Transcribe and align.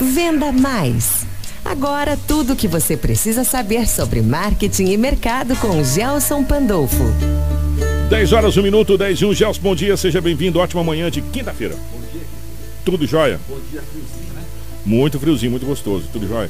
Venda 0.00 0.52
Mais. 0.52 1.26
Agora 1.64 2.16
tudo 2.28 2.52
o 2.52 2.56
que 2.56 2.68
você 2.68 2.96
precisa 2.96 3.42
saber 3.42 3.88
sobre 3.88 4.22
marketing 4.22 4.86
e 4.92 4.96
mercado 4.96 5.56
com 5.56 5.82
Gelson 5.82 6.44
Pandolfo. 6.44 7.04
10 8.08 8.32
horas, 8.32 8.56
1 8.56 8.62
minuto, 8.62 8.96
10 8.96 9.20
e 9.20 9.24
1. 9.26 9.34
Gelson, 9.34 9.60
bom 9.60 9.74
dia, 9.74 9.96
seja 9.96 10.20
bem-vindo. 10.20 10.60
Ótima 10.60 10.84
manhã 10.84 11.10
de 11.10 11.20
quinta-feira. 11.20 11.74
Bom 11.74 12.00
dia. 12.12 12.22
Tudo 12.84 13.06
jóia? 13.06 13.40
Bom 13.48 13.58
dia, 13.70 13.82
friozinho, 13.82 14.34
né? 14.34 14.42
Muito 14.86 15.18
friozinho, 15.18 15.50
muito 15.50 15.66
gostoso. 15.66 16.04
Tudo 16.12 16.28
jóia? 16.28 16.48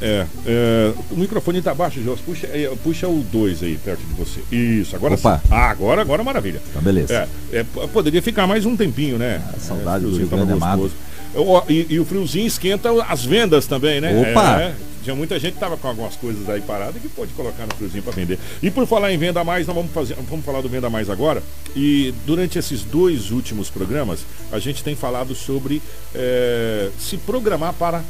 É, 0.00 0.26
é, 0.46 0.92
o 1.10 1.16
microfone 1.16 1.58
está 1.58 1.74
baixo, 1.74 2.02
Gelson. 2.02 2.22
Puxa, 2.24 2.46
é, 2.46 2.72
puxa 2.82 3.06
o 3.06 3.22
2 3.30 3.62
aí 3.62 3.78
perto 3.84 4.00
de 4.00 4.14
você. 4.14 4.40
Isso, 4.50 4.96
agora 4.96 5.14
Opa. 5.14 5.38
sim. 5.38 5.48
Ah, 5.50 5.70
agora, 5.70 6.00
agora 6.00 6.24
maravilha. 6.24 6.60
Tá, 6.72 6.80
beleza. 6.80 7.28
É, 7.52 7.58
é, 7.58 7.64
poderia 7.92 8.22
ficar 8.22 8.46
mais 8.46 8.64
um 8.64 8.76
tempinho, 8.76 9.18
né? 9.18 9.42
Ah, 9.46 9.58
saudade 9.58 10.04
do 10.04 10.10
friozinho 10.10 10.28
Rio 10.28 10.28
Grande 10.28 10.58
tava 10.58 10.72
amado. 10.72 10.90
Ó, 11.36 11.62
E, 11.68 11.86
e 11.90 12.00
o 12.00 12.04
friozinho 12.04 12.46
esquenta 12.46 12.90
as 13.04 13.24
vendas 13.24 13.66
também, 13.66 14.00
né? 14.00 14.30
Opa! 14.30 14.60
É, 14.60 14.74
tinha 15.02 15.14
muita 15.14 15.38
gente 15.38 15.54
que 15.54 15.60
tava 15.60 15.76
com 15.76 15.86
algumas 15.86 16.16
coisas 16.16 16.48
aí 16.48 16.62
paradas 16.62 17.00
que 17.00 17.08
pode 17.08 17.32
colocar 17.34 17.66
no 17.66 17.74
friozinho 17.74 18.02
para 18.02 18.12
vender. 18.12 18.38
E 18.62 18.70
por 18.70 18.86
falar 18.86 19.12
em 19.12 19.18
venda 19.18 19.44
mais, 19.44 19.66
nós 19.66 19.76
vamos 19.76 19.92
fazer, 19.92 20.16
vamos 20.28 20.44
falar 20.44 20.62
do 20.62 20.68
venda 20.68 20.88
mais 20.88 21.10
agora. 21.10 21.42
E 21.76 22.14
durante 22.24 22.58
esses 22.58 22.82
dois 22.82 23.30
últimos 23.30 23.68
programas, 23.68 24.20
a 24.50 24.58
gente 24.58 24.82
tem 24.82 24.96
falado 24.96 25.34
sobre 25.34 25.82
é, 26.14 26.88
se 26.98 27.18
programar 27.18 27.74
para 27.74 28.02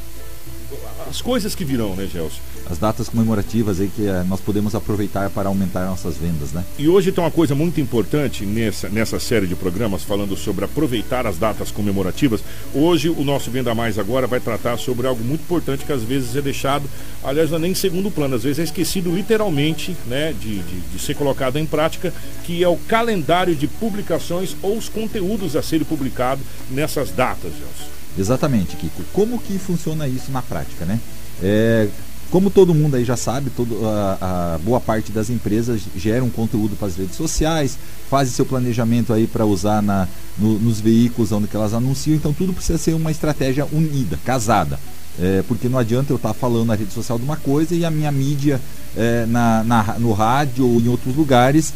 as 1.09 1.21
coisas 1.21 1.55
que 1.55 1.65
virão, 1.65 1.95
né, 1.95 2.09
Gelson? 2.11 2.41
As 2.69 2.79
datas 2.79 3.09
comemorativas 3.09 3.81
aí 3.81 3.89
que 3.89 4.07
eh, 4.07 4.25
nós 4.27 4.41
podemos 4.41 4.75
aproveitar 4.75 5.29
para 5.31 5.49
aumentar 5.49 5.87
nossas 5.87 6.17
vendas, 6.17 6.53
né? 6.53 6.65
E 6.79 6.89
hoje 6.89 7.13
tem 7.13 7.23
uma 7.23 7.31
coisa 7.31 7.55
muito 7.55 7.81
importante 7.81 8.47
nessa, 8.47 8.89
nessa 8.89 9.21
série 9.21 9.47
de 9.47 9.55
programas 9.55 10.03
falando 10.03 10.37
sobre 10.37 10.65
aproveitar 10.65 11.27
as 11.27 11.37
datas 11.37 11.71
comemorativas. 11.71 12.43
Hoje 12.75 13.09
o 13.09 13.23
nosso 13.23 13.51
Venda 13.51 13.75
Mais 13.75 13.99
agora 13.99 14.27
vai 14.27 14.41
tratar 14.41 14.79
sobre 14.79 15.07
algo 15.07 15.23
muito 15.23 15.43
importante 15.43 15.85
que 15.85 15.93
às 15.93 16.03
vezes 16.03 16.35
é 16.37 16.41
deixado, 16.41 16.89
aliás, 17.23 17.51
não 17.51 17.59
é 17.59 17.61
nem 17.61 17.73
em 17.73 17.75
segundo 17.75 18.11
plano, 18.11 18.35
às 18.35 18.43
vezes 18.43 18.59
é 18.59 18.65
esquecido 18.65 19.15
literalmente 19.15 19.97
né, 20.07 20.33
de, 20.33 20.59
de, 20.63 20.81
de 20.81 20.99
ser 20.99 21.15
colocado 21.15 21.59
em 21.59 21.67
prática, 21.67 22.13
que 22.45 22.63
é 22.63 22.69
o 22.69 22.77
calendário 22.77 23.55
de 23.55 23.67
publicações 23.67 24.57
ou 24.63 24.77
os 24.77 24.89
conteúdos 24.89 25.55
a 25.55 25.63
serem 25.63 25.85
publicados 25.85 26.45
nessas 26.71 27.11
datas, 27.11 27.53
Gelson. 27.53 27.95
Exatamente, 28.19 28.77
Kiko. 28.77 29.03
Como 29.13 29.39
que 29.39 29.59
funciona 29.59 30.07
isso 30.07 30.31
na 30.31 30.41
prática, 30.43 30.85
né? 30.85 31.01
É, 31.43 31.89
como 32.31 32.51
todo 32.51 32.75
mundo 32.75 32.97
aí 32.97 33.05
já 33.05 33.17
sabe, 33.17 33.51
todo, 33.51 33.79
a, 33.87 34.55
a 34.55 34.59
boa 34.59 34.81
parte 34.81 35.13
das 35.13 35.31
empresas 35.31 35.83
geram 35.97 36.29
conteúdo 36.31 36.77
para 36.77 36.89
as 36.89 36.97
redes 36.97 37.17
sociais, 37.17 37.77
fazem 38.09 38.33
seu 38.33 38.47
planejamento 38.47 39.13
aí 39.13 39.27
para 39.27 39.45
usar 39.45 39.83
na, 39.83 40.09
no- 40.39 40.59
nos 40.59 40.81
veículos 40.81 41.31
onde 41.33 41.47
que 41.49 41.57
elas 41.57 41.75
anunciam, 41.75 42.17
então 42.17 42.33
tudo 42.33 42.53
precisa 42.53 42.79
ser 42.79 42.95
uma 42.95 43.11
estratégia 43.11 43.67
unida, 43.73 44.19
casada. 44.25 44.79
É, 45.21 45.45
porque 45.47 45.69
não 45.69 45.79
adianta 45.79 46.13
eu 46.13 46.17
estar 46.17 46.35
falando 46.35 46.67
na 46.67 46.75
rede 46.75 46.93
social 46.93 47.19
de 47.19 47.25
uma 47.25 47.37
coisa 47.37 47.73
e 47.73 47.85
a 47.85 47.91
minha 47.91 48.11
mídia 48.11 48.61
é, 48.97 49.27
na, 49.27 49.63
na- 49.63 49.97
no 50.01 50.13
rádio 50.13 50.67
ou 50.69 50.81
em 50.81 50.89
outros 50.89 51.15
lugares 51.15 51.73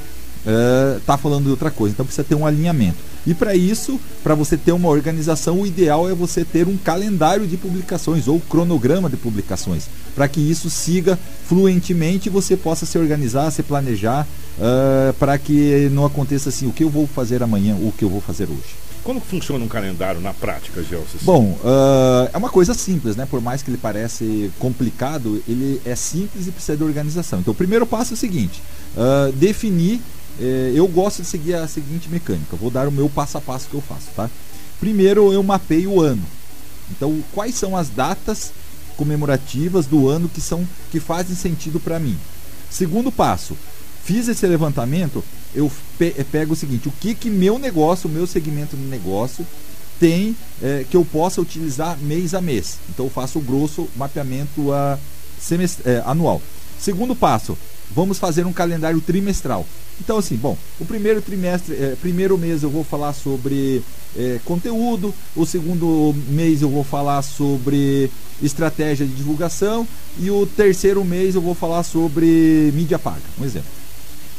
está 0.98 1.16
falando 1.18 1.44
de 1.44 1.50
outra 1.50 1.70
coisa. 1.70 1.92
Então 1.92 2.06
precisa 2.06 2.26
ter 2.26 2.34
um 2.34 2.46
alinhamento. 2.46 2.96
E 3.26 3.34
para 3.34 3.54
isso, 3.54 4.00
para 4.22 4.34
você 4.34 4.56
ter 4.56 4.72
uma 4.72 4.88
organização, 4.88 5.60
o 5.60 5.66
ideal 5.66 6.08
é 6.08 6.14
você 6.14 6.44
ter 6.44 6.66
um 6.66 6.76
calendário 6.76 7.46
de 7.46 7.56
publicações 7.56 8.26
ou 8.26 8.40
cronograma 8.40 9.10
de 9.10 9.16
publicações, 9.16 9.84
para 10.14 10.26
que 10.26 10.40
isso 10.40 10.70
siga 10.70 11.18
fluentemente 11.46 12.28
e 12.28 12.32
você 12.32 12.56
possa 12.56 12.86
se 12.86 12.96
organizar, 12.96 13.50
se 13.50 13.62
planejar, 13.62 14.26
para 15.18 15.36
que 15.36 15.90
não 15.92 16.06
aconteça 16.06 16.48
assim, 16.48 16.66
o 16.66 16.72
que 16.72 16.84
eu 16.84 16.88
vou 16.88 17.06
fazer 17.06 17.42
amanhã, 17.42 17.74
o 17.74 17.92
que 17.92 18.04
eu 18.04 18.08
vou 18.08 18.20
fazer 18.20 18.44
hoje. 18.44 18.76
Como 19.04 19.20
funciona 19.20 19.64
um 19.64 19.68
calendário 19.68 20.20
na 20.20 20.32
prática, 20.32 20.82
Gelson? 20.82 21.18
Bom, 21.22 21.58
ah, 21.64 22.30
é 22.32 22.36
uma 22.36 22.50
coisa 22.50 22.74
simples, 22.74 23.14
né? 23.16 23.26
Por 23.30 23.40
mais 23.40 23.62
que 23.62 23.70
ele 23.70 23.78
pareça 23.78 24.24
complicado, 24.58 25.42
ele 25.46 25.80
é 25.84 25.94
simples 25.94 26.46
e 26.46 26.50
precisa 26.50 26.76
de 26.76 26.84
organização. 26.84 27.40
Então, 27.40 27.52
o 27.52 27.56
primeiro 27.56 27.86
passo 27.86 28.12
é 28.12 28.14
o 28.14 28.16
seguinte: 28.16 28.62
ah, 28.96 29.30
definir. 29.34 30.00
Eh, 30.40 30.72
eu 30.74 30.86
gosto 30.86 31.22
de 31.22 31.28
seguir 31.28 31.54
a 31.54 31.68
seguinte 31.68 32.08
mecânica. 32.08 32.56
Vou 32.56 32.70
dar 32.70 32.88
o 32.88 32.92
meu 32.92 33.08
passo 33.08 33.38
a 33.38 33.40
passo 33.40 33.68
que 33.68 33.74
eu 33.74 33.80
faço, 33.80 34.08
tá? 34.14 34.30
Primeiro, 34.80 35.32
eu 35.32 35.42
mapeio 35.42 35.92
o 35.92 36.00
ano. 36.00 36.22
Então, 36.90 37.22
quais 37.32 37.54
são 37.54 37.76
as 37.76 37.88
datas 37.88 38.52
comemorativas 38.96 39.86
do 39.86 40.08
ano 40.08 40.28
que 40.28 40.40
são 40.40 40.66
que 40.90 41.00
fazem 41.00 41.36
sentido 41.36 41.80
para 41.80 41.98
mim? 41.98 42.16
Segundo 42.70 43.10
passo, 43.10 43.56
fiz 44.04 44.28
esse 44.28 44.46
levantamento, 44.46 45.24
eu 45.54 45.70
eh, 46.00 46.24
pego 46.30 46.52
o 46.52 46.56
seguinte: 46.56 46.88
o 46.88 46.92
que 46.92 47.14
que 47.14 47.30
meu 47.30 47.58
negócio, 47.58 48.08
o 48.08 48.12
meu 48.12 48.26
segmento 48.26 48.76
de 48.76 48.82
negócio 48.82 49.46
tem 49.98 50.36
eh, 50.62 50.84
que 50.88 50.96
eu 50.96 51.04
possa 51.04 51.40
utilizar 51.40 51.98
mês 51.98 52.34
a 52.34 52.40
mês. 52.40 52.78
Então 52.88 53.06
eu 53.06 53.10
faço 53.10 53.38
o 53.38 53.42
grosso 53.42 53.88
mapeamento 53.96 54.72
a 54.72 54.98
eh, 55.84 56.02
anual. 56.06 56.40
Segundo 56.78 57.16
passo, 57.16 57.58
vamos 57.90 58.18
fazer 58.18 58.46
um 58.46 58.52
calendário 58.52 59.00
trimestral. 59.00 59.66
Então 60.00 60.18
assim, 60.18 60.36
bom, 60.36 60.56
o 60.78 60.84
primeiro 60.84 61.20
trimestre, 61.20 61.74
eh, 61.74 61.96
primeiro 62.00 62.38
mês 62.38 62.62
eu 62.62 62.70
vou 62.70 62.84
falar 62.84 63.12
sobre 63.12 63.82
eh, 64.16 64.38
conteúdo, 64.44 65.12
o 65.34 65.44
segundo 65.44 66.14
mês 66.28 66.62
eu 66.62 66.68
vou 66.68 66.84
falar 66.84 67.22
sobre 67.22 68.10
estratégia 68.42 69.06
de 69.06 69.14
divulgação 69.14 69.86
e 70.18 70.30
o 70.30 70.46
terceiro 70.46 71.04
mês 71.04 71.34
eu 71.34 71.40
vou 71.40 71.54
falar 71.54 71.82
sobre 71.82 72.70
mídia 72.74 72.98
paga, 72.98 73.22
um 73.40 73.44
exemplo. 73.44 73.70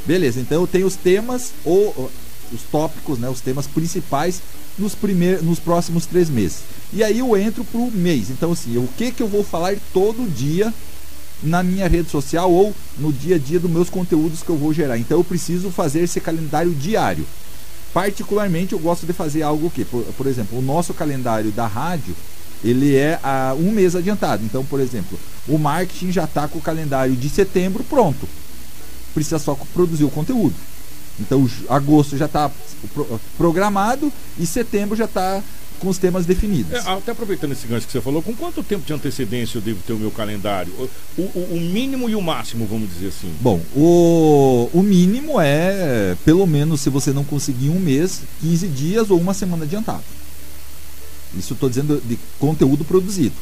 Beleza, 0.05 0.39
então 0.39 0.61
eu 0.61 0.67
tenho 0.67 0.87
os 0.87 0.95
temas 0.95 1.51
ou 1.65 2.09
os 2.51 2.61
tópicos, 2.63 3.19
né, 3.19 3.29
os 3.29 3.41
temas 3.41 3.67
principais 3.67 4.41
nos, 4.77 4.95
primeiros, 4.95 5.43
nos 5.43 5.59
próximos 5.59 6.05
três 6.05 6.29
meses. 6.29 6.59
E 6.91 7.03
aí 7.03 7.19
eu 7.19 7.37
entro 7.37 7.63
para 7.63 7.79
o 7.79 7.91
mês. 7.91 8.29
Então, 8.29 8.51
assim, 8.51 8.77
o 8.77 8.87
que, 8.97 9.11
que 9.11 9.21
eu 9.21 9.27
vou 9.27 9.43
falar 9.43 9.75
todo 9.93 10.29
dia 10.33 10.73
na 11.41 11.63
minha 11.63 11.88
rede 11.88 12.09
social 12.09 12.51
ou 12.51 12.75
no 12.97 13.11
dia 13.11 13.35
a 13.35 13.39
dia 13.39 13.59
dos 13.59 13.72
meus 13.72 13.89
conteúdos 13.89 14.44
que 14.44 14.50
eu 14.50 14.57
vou 14.57 14.73
gerar. 14.73 14.97
Então 14.97 15.17
eu 15.17 15.23
preciso 15.23 15.69
fazer 15.69 16.01
esse 16.01 16.19
calendário 16.19 16.72
diário. 16.73 17.25
Particularmente 17.94 18.73
eu 18.73 18.79
gosto 18.79 19.05
de 19.05 19.13
fazer 19.13 19.41
algo 19.41 19.69
que, 19.69 19.83
por, 19.83 20.03
por 20.03 20.27
exemplo, 20.27 20.57
o 20.59 20.61
nosso 20.61 20.94
calendário 20.94 21.51
da 21.51 21.66
rádio, 21.66 22.16
ele 22.63 22.95
é 22.95 23.19
a 23.23 23.55
um 23.57 23.72
mês 23.72 23.95
adiantado. 23.95 24.44
Então, 24.44 24.63
por 24.63 24.79
exemplo, 24.79 25.17
o 25.47 25.57
marketing 25.57 26.11
já 26.11 26.25
está 26.25 26.47
com 26.47 26.59
o 26.59 26.61
calendário 26.61 27.16
de 27.16 27.29
setembro 27.29 27.83
pronto 27.83 28.27
precisa 29.13 29.39
só 29.39 29.56
produzir 29.73 30.06
o 30.06 30.09
conteúdo. 30.09 30.56
Então, 31.19 31.50
agosto 31.67 32.17
já 32.17 32.25
está 32.25 32.50
programado 33.38 34.11
e 34.38 34.45
setembro 34.45 34.95
já 34.95 35.06
está 35.06 35.41
com 35.79 35.88
os 35.88 35.97
temas 35.97 36.25
definidos. 36.25 36.73
É, 36.73 36.79
até 36.91 37.12
aproveitando 37.12 37.53
esse 37.53 37.66
gancho 37.66 37.85
que 37.88 37.91
você 37.91 38.01
falou, 38.01 38.22
com 38.22 38.35
quanto 38.35 38.62
tempo 38.62 38.85
de 38.85 38.94
antecedência 38.94 39.57
eu 39.57 39.62
devo 39.62 39.79
ter 39.81 39.94
o 39.94 39.97
meu 39.97 40.12
calendário? 40.12 40.72
O, 41.17 41.22
o- 41.22 41.47
o 41.56 41.59
mínimo 41.59 42.09
e 42.09 42.16
o 42.16 42.22
máximo, 42.22 42.67
vamos 42.67 42.90
dizer 42.90 43.07
assim. 43.07 43.34
Bom, 43.41 43.59
o, 43.75 44.69
o 44.73 44.84
mínimo 44.84 45.39
é, 45.41 46.16
pelo 46.25 46.45
menos, 46.45 46.81
se 46.81 46.89
você 46.89 47.12
não 47.12 47.23
conseguir 47.23 47.69
um 47.69 47.79
mês, 47.79 48.22
15 48.41 48.68
dias 48.68 49.09
ou 49.09 49.19
uma 49.19 49.34
semana 49.34 49.63
adiantado. 49.66 50.03
Isso 51.38 51.53
estou 51.53 51.69
dizendo 51.69 52.01
de 52.06 52.18
conteúdo 52.39 52.84
produzido. 52.84 53.35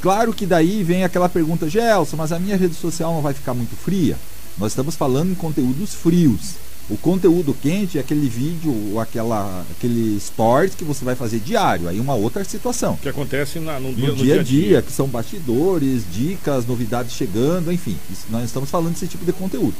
Claro 0.00 0.32
que 0.32 0.44
daí 0.44 0.82
vem 0.82 1.04
aquela 1.04 1.28
pergunta, 1.28 1.68
Gelson, 1.70 2.16
mas 2.16 2.32
a 2.32 2.38
minha 2.38 2.56
rede 2.56 2.74
social 2.74 3.14
não 3.14 3.22
vai 3.22 3.32
ficar 3.32 3.54
muito 3.54 3.76
fria? 3.76 4.16
Nós 4.58 4.72
estamos 4.72 4.96
falando 4.96 5.30
em 5.30 5.34
conteúdos 5.34 5.94
frios. 5.94 6.56
O 6.90 6.96
conteúdo 6.96 7.54
quente 7.54 7.96
é 7.96 8.00
aquele 8.00 8.28
vídeo 8.28 8.74
ou 8.92 9.00
aquela, 9.00 9.64
aquele 9.70 10.18
stories 10.20 10.74
que 10.74 10.84
você 10.84 11.04
vai 11.04 11.14
fazer 11.14 11.38
diário. 11.38 11.88
Aí 11.88 11.98
uma 12.00 12.14
outra 12.14 12.44
situação. 12.44 12.96
Que 13.00 13.08
acontece 13.08 13.58
na- 13.60 13.78
no, 13.80 13.94
dia, 13.94 14.08
No 14.08 14.16
dia 14.16 14.40
a 14.40 14.42
dia, 14.42 14.82
que 14.82 14.92
são 14.92 15.06
bastidores, 15.08 16.02
dicas, 16.12 16.66
novidades 16.66 17.12
chegando, 17.14 17.72
enfim. 17.72 17.96
Isso- 18.10 18.26
nós 18.30 18.44
estamos 18.44 18.68
falando 18.68 18.92
desse 18.92 19.06
tipo 19.06 19.24
de 19.24 19.32
conteúdo. 19.32 19.74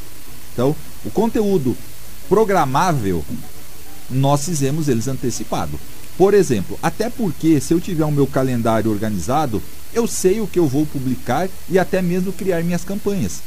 Então, 0.52 0.74
o 1.04 1.10
conteúdo 1.10 1.76
programável, 2.28 3.24
nós 4.08 4.44
fizemos 4.44 4.88
eles 4.88 5.08
antecipado. 5.08 5.78
Por 6.16 6.34
exemplo, 6.34 6.78
até 6.82 7.10
porque 7.10 7.60
se 7.60 7.74
eu 7.74 7.80
tiver 7.80 8.04
o 8.04 8.12
meu 8.12 8.26
calendário 8.26 8.90
organizado, 8.90 9.62
eu 9.92 10.06
sei 10.06 10.40
o 10.40 10.46
que 10.46 10.58
eu 10.58 10.66
vou 10.68 10.86
publicar 10.86 11.48
e 11.68 11.78
até 11.78 12.00
mesmo 12.00 12.32
criar 12.32 12.62
minhas 12.62 12.84
campanhas. 12.84 13.40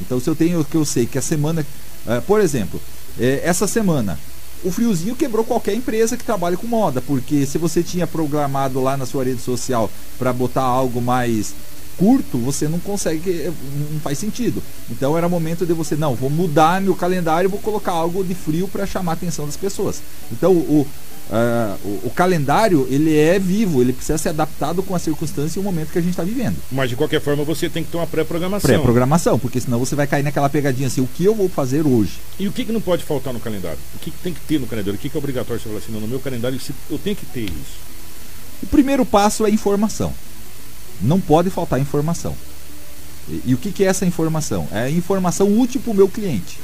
Então, 0.00 0.20
se 0.20 0.28
eu 0.28 0.34
tenho 0.36 0.60
o 0.60 0.64
que 0.64 0.76
eu 0.76 0.84
sei 0.84 1.06
que 1.06 1.18
a 1.18 1.22
semana, 1.22 1.64
eh, 2.06 2.20
por 2.26 2.40
exemplo, 2.40 2.80
eh, 3.18 3.40
essa 3.44 3.66
semana 3.66 4.18
o 4.62 4.70
friozinho 4.70 5.16
quebrou 5.16 5.44
qualquer 5.44 5.74
empresa 5.74 6.16
que 6.16 6.24
trabalha 6.24 6.56
com 6.56 6.66
moda, 6.66 7.00
porque 7.00 7.46
se 7.46 7.56
você 7.56 7.82
tinha 7.82 8.06
programado 8.06 8.80
lá 8.80 8.96
na 8.96 9.06
sua 9.06 9.24
rede 9.24 9.40
social 9.40 9.90
para 10.18 10.32
botar 10.32 10.62
algo 10.62 11.00
mais 11.00 11.54
curto, 11.96 12.38
você 12.38 12.66
não 12.68 12.78
consegue, 12.78 13.30
eh, 13.30 13.52
não 13.92 14.00
faz 14.00 14.18
sentido. 14.18 14.62
Então 14.90 15.16
era 15.16 15.28
momento 15.28 15.66
de 15.66 15.72
você, 15.72 15.96
não, 15.96 16.14
vou 16.14 16.30
mudar 16.30 16.80
meu 16.80 16.94
calendário, 16.94 17.50
vou 17.50 17.60
colocar 17.60 17.92
algo 17.92 18.24
de 18.24 18.34
frio 18.34 18.68
para 18.68 18.86
chamar 18.86 19.12
a 19.12 19.14
atenção 19.14 19.46
das 19.46 19.56
pessoas. 19.56 20.02
Então 20.32 20.52
o, 20.52 20.86
ah, 21.32 21.76
o, 21.84 22.08
o 22.08 22.10
calendário 22.10 22.88
ele 22.90 23.16
é 23.16 23.38
vivo, 23.38 23.80
ele 23.80 23.92
precisa 23.92 24.18
ser 24.18 24.30
adaptado 24.30 24.82
com 24.82 24.94
a 24.94 24.98
circunstância 24.98 25.58
e 25.58 25.60
o 25.60 25.62
momento 25.62 25.92
que 25.92 25.98
a 25.98 26.00
gente 26.00 26.10
está 26.10 26.24
vivendo. 26.24 26.56
Mas 26.72 26.90
de 26.90 26.96
qualquer 26.96 27.20
forma 27.20 27.44
você 27.44 27.68
tem 27.68 27.84
que 27.84 27.90
ter 27.90 27.96
uma 27.96 28.06
pré-programação. 28.06 28.68
Pré-programação, 28.68 29.38
porque 29.38 29.60
senão 29.60 29.78
você 29.78 29.94
vai 29.94 30.06
cair 30.06 30.24
naquela 30.24 30.48
pegadinha 30.48 30.88
assim, 30.88 31.00
o 31.00 31.06
que 31.06 31.24
eu 31.24 31.34
vou 31.34 31.48
fazer 31.48 31.86
hoje? 31.86 32.18
E 32.38 32.48
o 32.48 32.52
que, 32.52 32.64
que 32.64 32.72
não 32.72 32.80
pode 32.80 33.04
faltar 33.04 33.32
no 33.32 33.38
calendário? 33.38 33.78
O 33.94 33.98
que, 33.98 34.10
que 34.10 34.18
tem 34.18 34.34
que 34.34 34.40
ter 34.40 34.58
no 34.58 34.66
calendário? 34.66 34.98
O 34.98 35.00
que, 35.00 35.08
que 35.08 35.16
é 35.16 35.18
obrigatório 35.18 35.62
você 35.62 35.68
falar 35.68 35.78
assim, 35.78 35.92
não, 35.92 36.00
no 36.00 36.08
meu 36.08 36.18
calendário 36.18 36.58
eu 36.90 36.98
tenho 36.98 37.14
que 37.14 37.26
ter 37.26 37.44
isso? 37.44 37.90
primeiro 38.70 39.06
passo 39.06 39.46
é 39.46 39.50
informação. 39.50 40.12
Não 41.00 41.20
pode 41.20 41.48
faltar 41.48 41.80
informação. 41.80 42.36
E, 43.28 43.42
e 43.46 43.54
o 43.54 43.58
que, 43.58 43.72
que 43.72 43.84
é 43.84 43.86
essa 43.86 44.04
informação? 44.04 44.68
É 44.72 44.90
informação 44.90 45.58
útil 45.58 45.80
para 45.80 45.92
o 45.92 45.94
meu 45.94 46.08
cliente. 46.08 46.58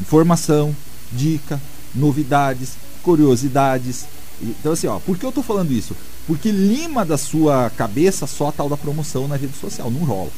Informação, 0.00 0.74
dica, 1.12 1.60
novidades, 1.94 2.72
curiosidades. 3.04 4.06
Então 4.42 4.72
assim, 4.72 4.88
ó, 4.88 4.98
por 4.98 5.16
que 5.16 5.24
eu 5.24 5.28
estou 5.28 5.44
falando 5.44 5.70
isso? 5.72 5.94
Porque 6.26 6.50
lima 6.50 7.04
da 7.04 7.16
sua 7.16 7.70
cabeça 7.70 8.26
só 8.26 8.48
a 8.48 8.52
tal 8.52 8.68
da 8.68 8.76
promoção 8.76 9.28
na 9.28 9.36
rede 9.36 9.56
social, 9.56 9.90
não 9.90 10.04
rola. 10.04 10.30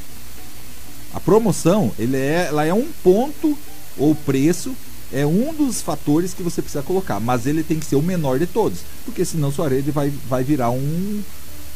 A 1.14 1.20
promoção, 1.20 1.92
ele 1.98 2.16
é, 2.16 2.46
ela 2.48 2.64
é 2.64 2.74
um 2.74 2.88
ponto 3.02 3.56
ou 3.96 4.14
preço 4.14 4.74
é 5.12 5.24
um 5.24 5.54
dos 5.54 5.80
fatores 5.80 6.34
que 6.34 6.42
você 6.42 6.60
precisa 6.60 6.82
colocar, 6.82 7.20
mas 7.20 7.46
ele 7.46 7.62
tem 7.62 7.78
que 7.78 7.86
ser 7.86 7.96
o 7.96 8.02
menor 8.02 8.38
de 8.38 8.46
todos, 8.46 8.80
porque 9.04 9.24
senão 9.24 9.52
sua 9.52 9.68
rede 9.68 9.90
vai, 9.92 10.12
vai 10.28 10.42
virar 10.42 10.70
um 10.70 11.22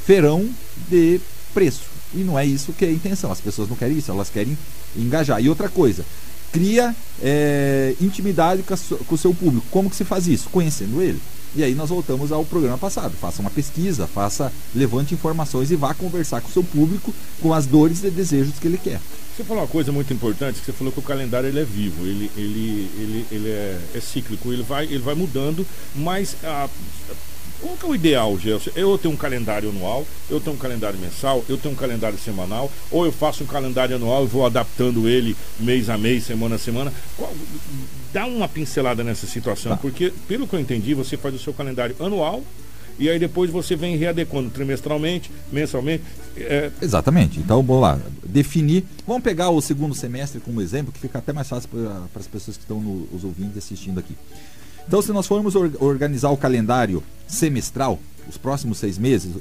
feirão 0.04 0.48
de 0.88 1.20
preço. 1.54 1.84
E 2.12 2.18
não 2.18 2.38
é 2.38 2.44
isso 2.44 2.72
que 2.72 2.84
é 2.84 2.88
a 2.88 2.92
intenção. 2.92 3.30
As 3.30 3.40
pessoas 3.40 3.68
não 3.68 3.76
querem 3.76 3.96
isso, 3.96 4.10
elas 4.10 4.28
querem 4.28 4.58
engajar. 4.96 5.40
E 5.40 5.48
outra 5.48 5.68
coisa, 5.68 6.04
cria 6.52 6.94
é, 7.22 7.94
intimidade 8.00 8.62
com, 8.62 9.14
o 9.14 9.18
seu 9.18 9.34
público. 9.34 9.66
Como 9.70 9.90
que 9.90 9.96
se 9.96 10.04
faz 10.04 10.26
isso? 10.26 10.48
Conhecendo 10.50 11.02
ele. 11.02 11.20
E 11.54 11.64
aí 11.64 11.74
nós 11.74 11.90
voltamos 11.90 12.30
ao 12.30 12.44
programa 12.44 12.78
passado. 12.78 13.12
Faça 13.20 13.40
uma 13.40 13.50
pesquisa, 13.50 14.06
faça, 14.06 14.52
levante 14.74 15.14
informações 15.14 15.70
e 15.70 15.76
vá 15.76 15.92
conversar 15.92 16.40
com 16.40 16.48
o 16.48 16.52
seu 16.52 16.62
público 16.62 17.12
com 17.40 17.52
as 17.52 17.66
dores 17.66 18.04
e 18.04 18.10
desejos 18.10 18.58
que 18.58 18.68
ele 18.68 18.78
quer. 18.78 19.00
Você 19.36 19.44
falou 19.44 19.62
uma 19.62 19.68
coisa 19.68 19.90
muito 19.90 20.12
importante, 20.12 20.60
que 20.60 20.66
você 20.66 20.72
falou 20.72 20.92
que 20.92 20.98
o 20.98 21.02
calendário 21.02 21.48
ele 21.48 21.60
é 21.60 21.64
vivo, 21.64 22.06
ele, 22.06 22.30
ele, 22.36 22.90
ele, 22.94 23.26
ele 23.32 23.48
é, 23.48 23.80
é 23.94 24.00
cíclico, 24.00 24.52
ele 24.52 24.62
vai, 24.62 24.84
ele 24.84 24.98
vai 24.98 25.14
mudando, 25.14 25.66
mas 25.94 26.36
a, 26.44 26.68
qual 27.60 27.76
que 27.76 27.84
é 27.84 27.88
o 27.88 27.94
ideal, 27.94 28.38
Gelson? 28.38 28.70
Eu 28.74 28.96
tenho 28.98 29.14
um 29.14 29.16
calendário 29.16 29.70
anual, 29.70 30.06
eu 30.28 30.40
tenho 30.40 30.56
um 30.56 30.58
calendário 30.58 30.98
mensal, 30.98 31.44
eu 31.48 31.58
tenho 31.58 31.74
um 31.74 31.76
calendário 31.76 32.18
semanal, 32.18 32.70
ou 32.90 33.04
eu 33.04 33.12
faço 33.12 33.44
um 33.44 33.46
calendário 33.46 33.96
anual 33.96 34.24
e 34.24 34.26
vou 34.26 34.46
adaptando 34.46 35.08
ele 35.08 35.36
mês 35.58 35.88
a 35.88 35.98
mês, 35.98 36.24
semana 36.24 36.56
a 36.56 36.58
semana. 36.58 36.92
Qual, 37.16 37.32
dá 38.12 38.26
uma 38.26 38.48
pincelada 38.48 39.04
nessa 39.04 39.26
situação, 39.26 39.72
tá. 39.72 39.78
porque, 39.78 40.12
pelo 40.26 40.46
que 40.46 40.54
eu 40.54 40.60
entendi, 40.60 40.94
você 40.94 41.16
faz 41.16 41.34
o 41.34 41.38
seu 41.38 41.52
calendário 41.52 41.94
anual 42.00 42.42
e 43.00 43.08
aí 43.08 43.18
depois 43.18 43.50
você 43.50 43.74
vem 43.74 43.96
readequando 43.96 44.50
trimestralmente, 44.50 45.30
mensalmente. 45.50 46.04
É... 46.36 46.70
Exatamente. 46.82 47.38
Então, 47.38 47.62
vamos 47.62 47.80
lá. 47.80 47.98
Definir. 48.22 48.84
Vamos 49.06 49.22
pegar 49.22 49.48
o 49.48 49.60
segundo 49.62 49.94
semestre 49.94 50.38
como 50.38 50.60
exemplo, 50.60 50.92
que 50.92 51.00
fica 51.00 51.18
até 51.18 51.32
mais 51.32 51.48
fácil 51.48 51.70
para 51.70 52.20
as 52.20 52.26
pessoas 52.26 52.58
que 52.58 52.64
estão 52.64 52.78
nos 52.78 53.24
ouvindo 53.24 53.52
e 53.56 53.58
assistindo 53.58 53.98
aqui. 53.98 54.14
Então, 54.86 55.00
se 55.00 55.12
nós 55.12 55.26
formos 55.26 55.54
organizar 55.54 56.30
o 56.30 56.36
calendário 56.36 57.02
semestral, 57.26 57.98
os 58.28 58.36
próximos 58.36 58.78
seis 58.78 58.98
meses, 58.98 59.34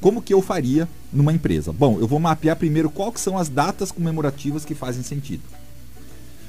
como 0.00 0.20
que 0.20 0.34
eu 0.34 0.42
faria 0.42 0.88
numa 1.12 1.32
empresa? 1.32 1.72
Bom, 1.72 1.98
eu 2.00 2.08
vou 2.08 2.18
mapear 2.18 2.56
primeiro 2.56 2.90
quais 2.90 3.20
são 3.20 3.38
as 3.38 3.48
datas 3.48 3.92
comemorativas 3.92 4.64
que 4.64 4.74
fazem 4.74 5.02
sentido. 5.02 5.42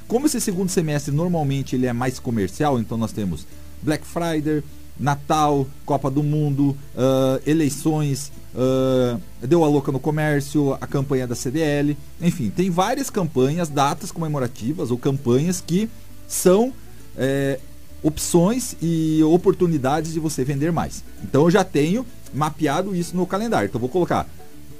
Como 0.08 0.26
esse 0.26 0.42
segundo 0.42 0.70
semestre 0.70 1.14
normalmente 1.14 1.76
ele 1.76 1.86
é 1.86 1.94
mais 1.94 2.20
comercial, 2.20 2.80
então 2.80 2.98
nós 2.98 3.12
temos 3.12 3.46
Black 3.82 4.06
Friday, 4.06 4.64
Natal, 5.00 5.68
Copa 5.86 6.10
do 6.10 6.22
Mundo, 6.22 6.78
uh, 6.96 7.42
eleições, 7.46 8.32
uh, 8.54 9.20
deu 9.42 9.64
a 9.64 9.68
louca 9.68 9.92
no 9.92 10.00
comércio, 10.00 10.74
a 10.74 10.88
campanha 10.88 11.28
da 11.28 11.36
CDL, 11.36 11.98
enfim, 12.22 12.50
tem 12.50 12.70
várias 12.70 13.10
campanhas, 13.10 13.70
datas 13.70 14.12
comemorativas 14.12 14.92
ou 14.92 14.98
campanhas 14.98 15.62
que 15.62 15.90
são 16.28 16.74
é, 17.16 17.60
opções 18.04 18.76
e 18.82 19.24
oportunidades 19.24 20.14
de 20.14 20.20
você 20.20 20.44
vender 20.44 20.72
mais. 20.72 21.04
Então 21.24 21.44
eu 21.44 21.52
já 21.52 21.64
tenho 21.64 22.06
mapeado 22.34 22.96
isso 22.96 23.16
no 23.16 23.26
calendário. 23.26 23.68
Então 23.68 23.80
vou 23.80 23.90
colocar 23.90 24.28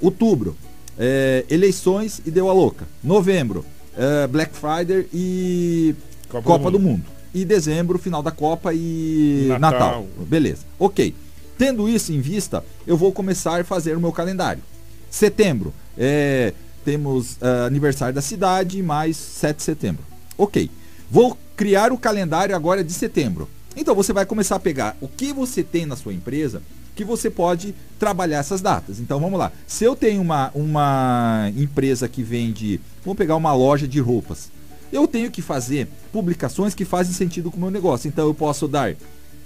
outubro, 0.00 0.56
é, 0.98 1.44
eleições 1.48 2.20
e 2.24 2.30
deu 2.30 2.48
a 2.48 2.52
louca. 2.52 2.86
Novembro, 3.02 3.64
é, 3.96 4.26
Black 4.26 4.54
Friday 4.54 5.08
e 5.12 5.94
Copa, 6.28 6.46
Copa 6.46 6.70
do, 6.70 6.78
Mundo. 6.78 6.82
do 6.82 6.88
Mundo 6.88 7.14
e 7.34 7.44
dezembro, 7.44 7.98
final 7.98 8.22
da 8.22 8.30
Copa 8.30 8.72
e 8.72 9.46
Natal. 9.48 9.72
Natal. 9.72 10.06
Beleza. 10.20 10.62
Ok. 10.78 11.14
Tendo 11.58 11.88
isso 11.88 12.12
em 12.12 12.20
vista, 12.20 12.64
eu 12.86 12.96
vou 12.96 13.12
começar 13.12 13.60
a 13.60 13.64
fazer 13.64 13.96
o 13.96 14.00
meu 14.00 14.12
calendário. 14.12 14.62
Setembro, 15.10 15.74
é, 15.98 16.52
temos 16.84 17.32
uh, 17.34 17.66
aniversário 17.66 18.14
da 18.14 18.20
cidade, 18.20 18.82
mais 18.82 19.16
7 19.16 19.56
de 19.56 19.62
setembro. 19.62 20.04
Ok. 20.38 20.70
Vou 21.10 21.36
criar 21.56 21.92
o 21.92 21.98
calendário 21.98 22.54
agora 22.54 22.82
de 22.82 22.92
setembro. 22.92 23.48
Então 23.76 23.94
você 23.94 24.12
vai 24.12 24.24
começar 24.24 24.56
a 24.56 24.60
pegar 24.60 24.96
o 25.00 25.08
que 25.08 25.32
você 25.32 25.62
tem 25.62 25.86
na 25.86 25.96
sua 25.96 26.12
empresa 26.12 26.62
que 26.94 27.04
você 27.04 27.28
pode 27.28 27.74
trabalhar 27.98 28.38
essas 28.38 28.60
datas. 28.60 29.00
Então 29.00 29.18
vamos 29.18 29.38
lá. 29.38 29.50
Se 29.66 29.84
eu 29.84 29.96
tenho 29.96 30.22
uma, 30.22 30.52
uma 30.54 31.50
empresa 31.56 32.08
que 32.08 32.22
vende, 32.22 32.80
vamos 33.04 33.18
pegar 33.18 33.34
uma 33.34 33.52
loja 33.52 33.88
de 33.88 33.98
roupas 33.98 34.48
eu 34.94 35.08
tenho 35.08 35.30
que 35.30 35.42
fazer 35.42 35.88
publicações 36.12 36.74
que 36.74 36.84
fazem 36.84 37.12
sentido 37.12 37.50
com 37.50 37.56
o 37.56 37.60
meu 37.60 37.70
negócio. 37.70 38.06
Então 38.06 38.26
eu 38.26 38.34
posso 38.34 38.68
dar 38.68 38.94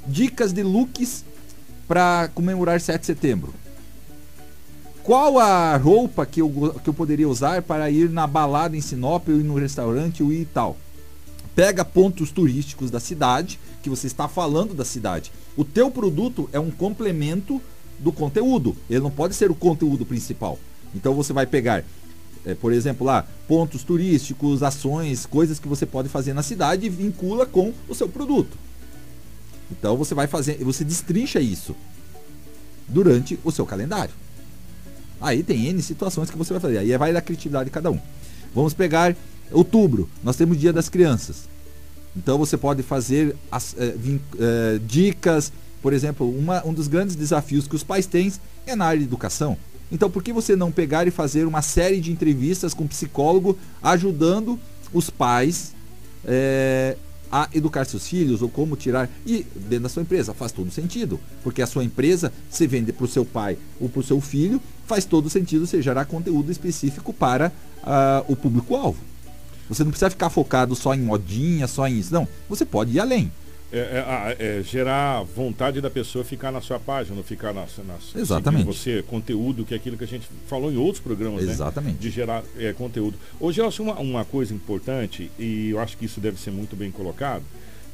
dicas 0.06 0.52
de 0.52 0.62
looks 0.62 1.24
para 1.86 2.28
comemorar 2.34 2.80
7 2.80 3.00
de 3.00 3.06
setembro. 3.06 3.54
Qual 5.02 5.38
a 5.38 5.74
roupa 5.78 6.26
que 6.26 6.42
eu, 6.42 6.74
que 6.84 6.90
eu 6.90 6.92
poderia 6.92 7.26
usar 7.26 7.62
para 7.62 7.90
ir 7.90 8.10
na 8.10 8.26
balada 8.26 8.76
em 8.76 8.80
Sinop, 8.82 9.26
ou 9.26 9.40
ir 9.40 9.44
no 9.44 9.54
restaurante 9.54 10.22
ou 10.22 10.30
ir 10.30 10.42
e 10.42 10.44
tal? 10.44 10.76
Pega 11.58 11.84
pontos 11.84 12.30
turísticos 12.30 12.88
da 12.88 13.00
cidade, 13.00 13.58
que 13.82 13.90
você 13.90 14.06
está 14.06 14.28
falando 14.28 14.74
da 14.74 14.84
cidade. 14.84 15.32
O 15.56 15.64
teu 15.64 15.90
produto 15.90 16.48
é 16.52 16.60
um 16.60 16.70
complemento 16.70 17.60
do 17.98 18.12
conteúdo. 18.12 18.76
Ele 18.88 19.00
não 19.00 19.10
pode 19.10 19.34
ser 19.34 19.50
o 19.50 19.56
conteúdo 19.56 20.06
principal. 20.06 20.56
Então 20.94 21.14
você 21.14 21.32
vai 21.32 21.46
pegar 21.46 21.82
é, 22.46 22.54
por 22.54 22.72
exemplo, 22.72 23.04
lá, 23.04 23.26
pontos 23.48 23.82
turísticos, 23.82 24.62
ações, 24.62 25.26
coisas 25.26 25.58
que 25.58 25.66
você 25.66 25.84
pode 25.84 26.08
fazer 26.08 26.32
na 26.32 26.44
cidade 26.44 26.86
e 26.86 26.88
vincula 26.88 27.44
com 27.44 27.74
o 27.88 27.94
seu 27.94 28.08
produto. 28.08 28.56
Então 29.68 29.96
você 29.96 30.14
vai 30.14 30.28
fazer, 30.28 30.62
você 30.62 30.84
destrincha 30.84 31.40
isso 31.40 31.74
durante 32.86 33.36
o 33.42 33.50
seu 33.50 33.66
calendário. 33.66 34.14
Aí 35.20 35.42
tem 35.42 35.66
N 35.66 35.82
situações 35.82 36.30
que 36.30 36.38
você 36.38 36.52
vai 36.52 36.60
fazer. 36.60 36.78
Aí 36.78 36.96
vai 36.96 37.12
da 37.12 37.20
criatividade 37.20 37.64
de 37.64 37.72
cada 37.72 37.90
um. 37.90 37.98
Vamos 38.54 38.74
pegar 38.74 39.16
outubro, 39.52 40.08
nós 40.22 40.36
temos 40.36 40.58
Dia 40.58 40.72
das 40.72 40.88
Crianças. 40.88 41.48
Então 42.16 42.38
você 42.38 42.56
pode 42.56 42.82
fazer 42.82 43.36
as, 43.50 43.74
é, 43.78 43.90
vin, 43.92 44.20
é, 44.38 44.80
dicas, 44.86 45.52
por 45.80 45.92
exemplo, 45.92 46.28
uma, 46.28 46.64
um 46.66 46.72
dos 46.72 46.88
grandes 46.88 47.14
desafios 47.14 47.68
que 47.68 47.76
os 47.76 47.84
pais 47.84 48.06
têm 48.06 48.32
é 48.66 48.74
na 48.74 48.86
área 48.86 48.98
de 48.98 49.04
educação. 49.04 49.56
Então, 49.90 50.10
por 50.10 50.22
que 50.22 50.32
você 50.32 50.54
não 50.54 50.70
pegar 50.70 51.06
e 51.06 51.10
fazer 51.10 51.46
uma 51.46 51.62
série 51.62 52.00
de 52.00 52.12
entrevistas 52.12 52.74
com 52.74 52.86
psicólogo 52.86 53.58
ajudando 53.82 54.58
os 54.92 55.08
pais 55.08 55.72
é, 56.26 56.96
a 57.30 57.48
educar 57.54 57.84
seus 57.84 58.06
filhos 58.06 58.42
ou 58.42 58.48
como 58.48 58.76
tirar 58.76 59.08
e 59.26 59.46
dentro 59.54 59.84
da 59.84 59.88
sua 59.88 60.02
empresa 60.02 60.32
faz 60.32 60.50
todo 60.50 60.70
sentido 60.70 61.20
porque 61.42 61.60
a 61.60 61.66
sua 61.66 61.84
empresa 61.84 62.32
se 62.50 62.66
vende 62.66 62.92
para 62.92 63.04
o 63.04 63.08
seu 63.08 63.24
pai 63.24 63.58
ou 63.78 63.88
para 63.88 64.00
o 64.00 64.02
seu 64.02 64.20
filho 64.20 64.60
faz 64.86 65.04
todo 65.04 65.28
sentido 65.28 65.66
você 65.66 65.82
gerar 65.82 66.06
conteúdo 66.06 66.50
específico 66.50 67.12
para 67.12 67.52
uh, 67.82 68.32
o 68.32 68.34
público 68.34 68.74
alvo 68.74 68.98
você 69.68 69.84
não 69.84 69.90
precisa 69.90 70.10
ficar 70.10 70.30
focado 70.30 70.74
só 70.74 70.94
em 70.94 71.00
modinha 71.00 71.66
só 71.66 71.86
em 71.86 71.98
isso 71.98 72.12
não 72.12 72.26
você 72.48 72.64
pode 72.64 72.92
ir 72.92 73.00
além 73.00 73.30
é, 73.70 74.36
é, 74.38 74.58
é, 74.58 74.62
gerar 74.62 75.22
vontade 75.24 75.82
da 75.82 75.90
pessoa 75.90 76.24
ficar 76.24 76.50
na 76.50 76.60
sua 76.60 76.78
página, 76.78 77.14
não 77.14 77.22
ficar 77.22 77.52
na, 77.52 77.66
na 77.86 77.96
Exatamente. 78.18 78.64
você, 78.64 79.04
conteúdo, 79.06 79.62
que 79.62 79.74
é 79.74 79.76
aquilo 79.76 79.98
que 79.98 80.04
a 80.04 80.06
gente 80.06 80.26
falou 80.46 80.72
em 80.72 80.78
outros 80.78 81.00
programas, 81.00 81.44
né? 81.44 81.52
Exatamente. 81.52 81.96
Né? 81.96 82.00
De 82.00 82.10
gerar 82.10 82.42
é, 82.58 82.72
conteúdo. 82.72 83.18
Hoje, 83.38 83.60
eu 83.60 83.68
acho 83.68 83.82
uma, 83.82 83.98
uma 83.98 84.24
coisa 84.24 84.54
importante, 84.54 85.30
e 85.38 85.68
eu 85.68 85.80
acho 85.80 85.98
que 85.98 86.06
isso 86.06 86.18
deve 86.18 86.40
ser 86.40 86.50
muito 86.50 86.74
bem 86.74 86.90
colocado, 86.90 87.42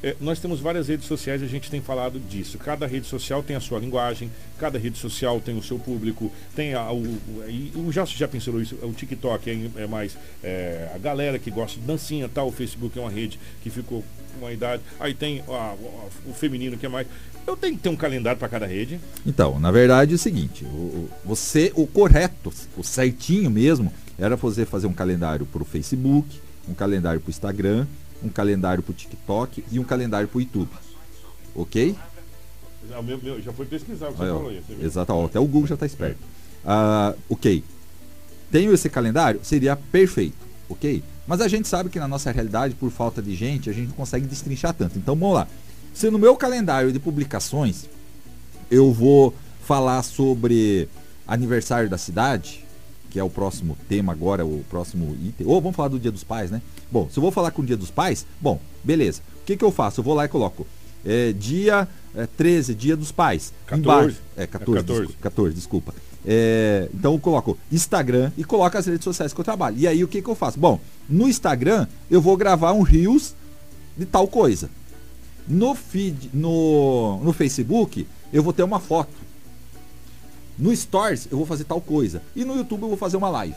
é, 0.03 0.15
nós 0.19 0.39
temos 0.39 0.59
várias 0.59 0.87
redes 0.87 1.07
sociais 1.07 1.41
e 1.41 1.45
a 1.45 1.47
gente 1.47 1.69
tem 1.69 1.81
falado 1.81 2.19
disso. 2.19 2.57
Cada 2.57 2.85
rede 2.85 3.07
social 3.07 3.41
tem 3.41 3.55
a 3.55 3.59
sua 3.59 3.79
linguagem, 3.79 4.29
cada 4.59 4.77
rede 4.77 4.97
social 4.97 5.39
tem 5.39 5.57
o 5.57 5.63
seu 5.63 5.79
público, 5.79 6.31
tem 6.55 6.73
a, 6.73 6.91
o, 6.91 7.01
o, 7.01 7.87
o 7.87 7.91
já, 7.91 8.05
pensou 8.27 8.61
isso, 8.61 8.75
o 8.81 8.93
TikTok 8.93 9.49
é, 9.49 9.83
é 9.83 9.87
mais 9.87 10.17
é, 10.43 10.89
a 10.93 10.97
galera 10.97 11.39
que 11.39 11.49
gosta 11.49 11.79
de 11.79 11.85
dancinha, 11.85 12.29
tal, 12.29 12.47
o 12.47 12.51
Facebook 12.51 12.97
é 12.97 13.01
uma 13.01 13.11
rede 13.11 13.39
que 13.63 13.69
ficou 13.69 14.03
com 14.33 14.45
uma 14.45 14.51
idade, 14.51 14.83
aí 14.99 15.13
tem 15.13 15.43
a, 15.47 15.51
a, 15.51 15.75
o 16.29 16.33
feminino 16.33 16.77
que 16.77 16.85
é 16.85 16.89
mais. 16.89 17.07
Eu 17.47 17.55
tenho 17.55 17.75
que 17.75 17.83
ter 17.83 17.89
um 17.89 17.95
calendário 17.95 18.39
para 18.39 18.49
cada 18.49 18.65
rede. 18.65 18.99
Então, 19.25 19.59
na 19.59 19.71
verdade 19.71 20.13
é 20.13 20.15
o 20.15 20.19
seguinte, 20.19 20.65
o, 20.65 21.09
você, 21.23 21.71
o 21.75 21.85
correto, 21.85 22.51
o 22.75 22.83
certinho 22.83 23.49
mesmo, 23.49 23.93
era 24.17 24.35
você 24.35 24.65
fazer 24.65 24.87
um 24.87 24.93
calendário 24.93 25.45
para 25.45 25.61
o 25.61 25.65
Facebook, 25.65 26.39
um 26.67 26.73
calendário 26.73 27.19
para 27.19 27.29
o 27.29 27.31
Instagram 27.31 27.85
um 28.23 28.29
calendário 28.29 28.83
para 28.83 28.91
o 28.91 28.95
TikTok 28.95 29.63
e 29.71 29.79
um 29.79 29.83
calendário 29.83 30.27
para 30.27 30.37
o 30.37 30.41
YouTube. 30.41 30.69
Ok? 31.55 31.95
Já, 32.89 33.01
meu, 33.01 33.17
meu, 33.21 33.41
já 33.41 33.51
foi 33.51 33.65
pesquisar 33.65 34.09
o 34.09 34.11
que 34.11 34.17
você 34.17 34.27
falou 34.27 34.49
aí. 34.49 34.61
Exato, 34.81 35.13
ó, 35.13 35.25
até 35.25 35.39
o 35.39 35.45
Google 35.45 35.67
já 35.67 35.73
está 35.75 35.85
esperto. 35.85 36.19
Uh, 36.63 37.17
ok. 37.29 37.63
Tenho 38.51 38.73
esse 38.73 38.89
calendário? 38.89 39.39
Seria 39.43 39.75
perfeito, 39.75 40.37
ok? 40.69 41.03
Mas 41.27 41.41
a 41.41 41.47
gente 41.47 41.67
sabe 41.67 41.89
que 41.89 41.99
na 41.99 42.07
nossa 42.07 42.31
realidade, 42.31 42.75
por 42.75 42.91
falta 42.91 43.21
de 43.21 43.35
gente, 43.35 43.69
a 43.69 43.73
gente 43.73 43.87
não 43.87 43.95
consegue 43.95 44.27
destrinchar 44.27 44.73
tanto. 44.73 44.97
Então 44.97 45.15
vamos 45.15 45.35
lá. 45.35 45.47
Se 45.93 46.09
no 46.09 46.19
meu 46.19 46.35
calendário 46.35 46.91
de 46.91 46.99
publicações 46.99 47.85
eu 48.69 48.91
vou 48.91 49.33
falar 49.61 50.03
sobre 50.03 50.89
aniversário 51.27 51.89
da 51.89 51.97
cidade, 51.97 52.64
que 53.15 53.19
é 53.19 53.23
o 53.23 53.29
próximo 53.29 53.77
tema 53.87 54.11
agora, 54.11 54.45
o 54.45 54.61
próximo 54.69 55.15
item. 55.23 55.47
Ou 55.47 55.61
vamos 55.61 55.77
falar 55.77 55.87
do 55.87 55.97
Dia 55.97 56.11
dos 56.11 56.25
Pais, 56.25 56.51
né? 56.51 56.61
Bom, 56.91 57.07
se 57.09 57.17
eu 57.17 57.21
vou 57.21 57.31
falar 57.31 57.49
com 57.51 57.61
o 57.61 57.65
Dia 57.65 57.77
dos 57.77 57.89
Pais, 57.89 58.27
bom, 58.41 58.59
beleza. 58.83 59.21
O 59.41 59.45
que, 59.45 59.55
que 59.55 59.63
eu 59.63 59.71
faço? 59.71 60.01
Eu 60.01 60.03
vou 60.03 60.13
lá 60.13 60.25
e 60.25 60.27
coloco 60.27 60.67
é, 61.05 61.31
dia 61.31 61.87
é, 62.13 62.27
13, 62.27 62.75
Dia 62.75 62.97
dos 62.97 63.13
Pais. 63.13 63.53
14. 63.67 63.81
Embaixo, 63.81 64.21
é, 64.35 64.45
14, 64.45 64.79
É 64.79 64.81
14. 64.81 64.99
Desculpa, 64.99 65.21
14, 65.21 65.55
desculpa. 65.55 65.95
É, 66.25 66.89
então 66.93 67.13
eu 67.13 67.19
coloco 67.19 67.57
Instagram 67.71 68.33
e 68.37 68.43
coloco 68.43 68.77
as 68.77 68.85
redes 68.85 69.05
sociais 69.05 69.31
que 69.31 69.39
eu 69.39 69.45
trabalho. 69.45 69.77
E 69.77 69.87
aí 69.87 70.03
o 70.03 70.09
que, 70.09 70.21
que 70.21 70.29
eu 70.29 70.35
faço? 70.35 70.59
Bom, 70.59 70.77
no 71.07 71.25
Instagram 71.25 71.87
eu 72.11 72.19
vou 72.19 72.35
gravar 72.35 72.73
um 72.73 72.81
Reels 72.81 73.33
de 73.97 74.05
tal 74.05 74.27
coisa. 74.27 74.69
No 75.47 75.73
feed, 75.73 76.31
no, 76.33 77.21
no 77.23 77.31
Facebook, 77.31 78.05
eu 78.33 78.43
vou 78.43 78.51
ter 78.51 78.63
uma 78.63 78.81
foto. 78.81 79.24
No 80.57 80.75
Stories, 80.75 81.27
eu 81.31 81.37
vou 81.37 81.45
fazer 81.45 81.65
tal 81.65 81.81
coisa. 81.81 82.21
E 82.35 82.45
no 82.45 82.55
YouTube, 82.55 82.83
eu 82.83 82.89
vou 82.89 82.97
fazer 82.97 83.17
uma 83.17 83.29
live. 83.29 83.55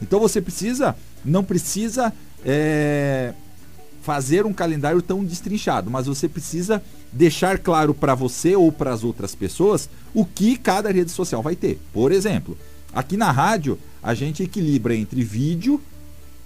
Então 0.00 0.18
você 0.18 0.40
precisa, 0.40 0.96
não 1.24 1.44
precisa 1.44 2.12
é, 2.44 3.32
fazer 4.02 4.44
um 4.44 4.52
calendário 4.52 5.00
tão 5.00 5.24
destrinchado, 5.24 5.90
mas 5.90 6.06
você 6.06 6.28
precisa 6.28 6.82
deixar 7.12 7.58
claro 7.58 7.94
para 7.94 8.14
você 8.14 8.56
ou 8.56 8.72
para 8.72 8.92
as 8.92 9.04
outras 9.04 9.34
pessoas 9.34 9.88
o 10.12 10.24
que 10.24 10.56
cada 10.56 10.90
rede 10.90 11.10
social 11.12 11.40
vai 11.40 11.54
ter. 11.54 11.78
Por 11.92 12.10
exemplo, 12.10 12.58
aqui 12.92 13.16
na 13.16 13.30
rádio, 13.30 13.78
a 14.02 14.12
gente 14.12 14.42
equilibra 14.42 14.94
entre 14.94 15.22
vídeo 15.22 15.80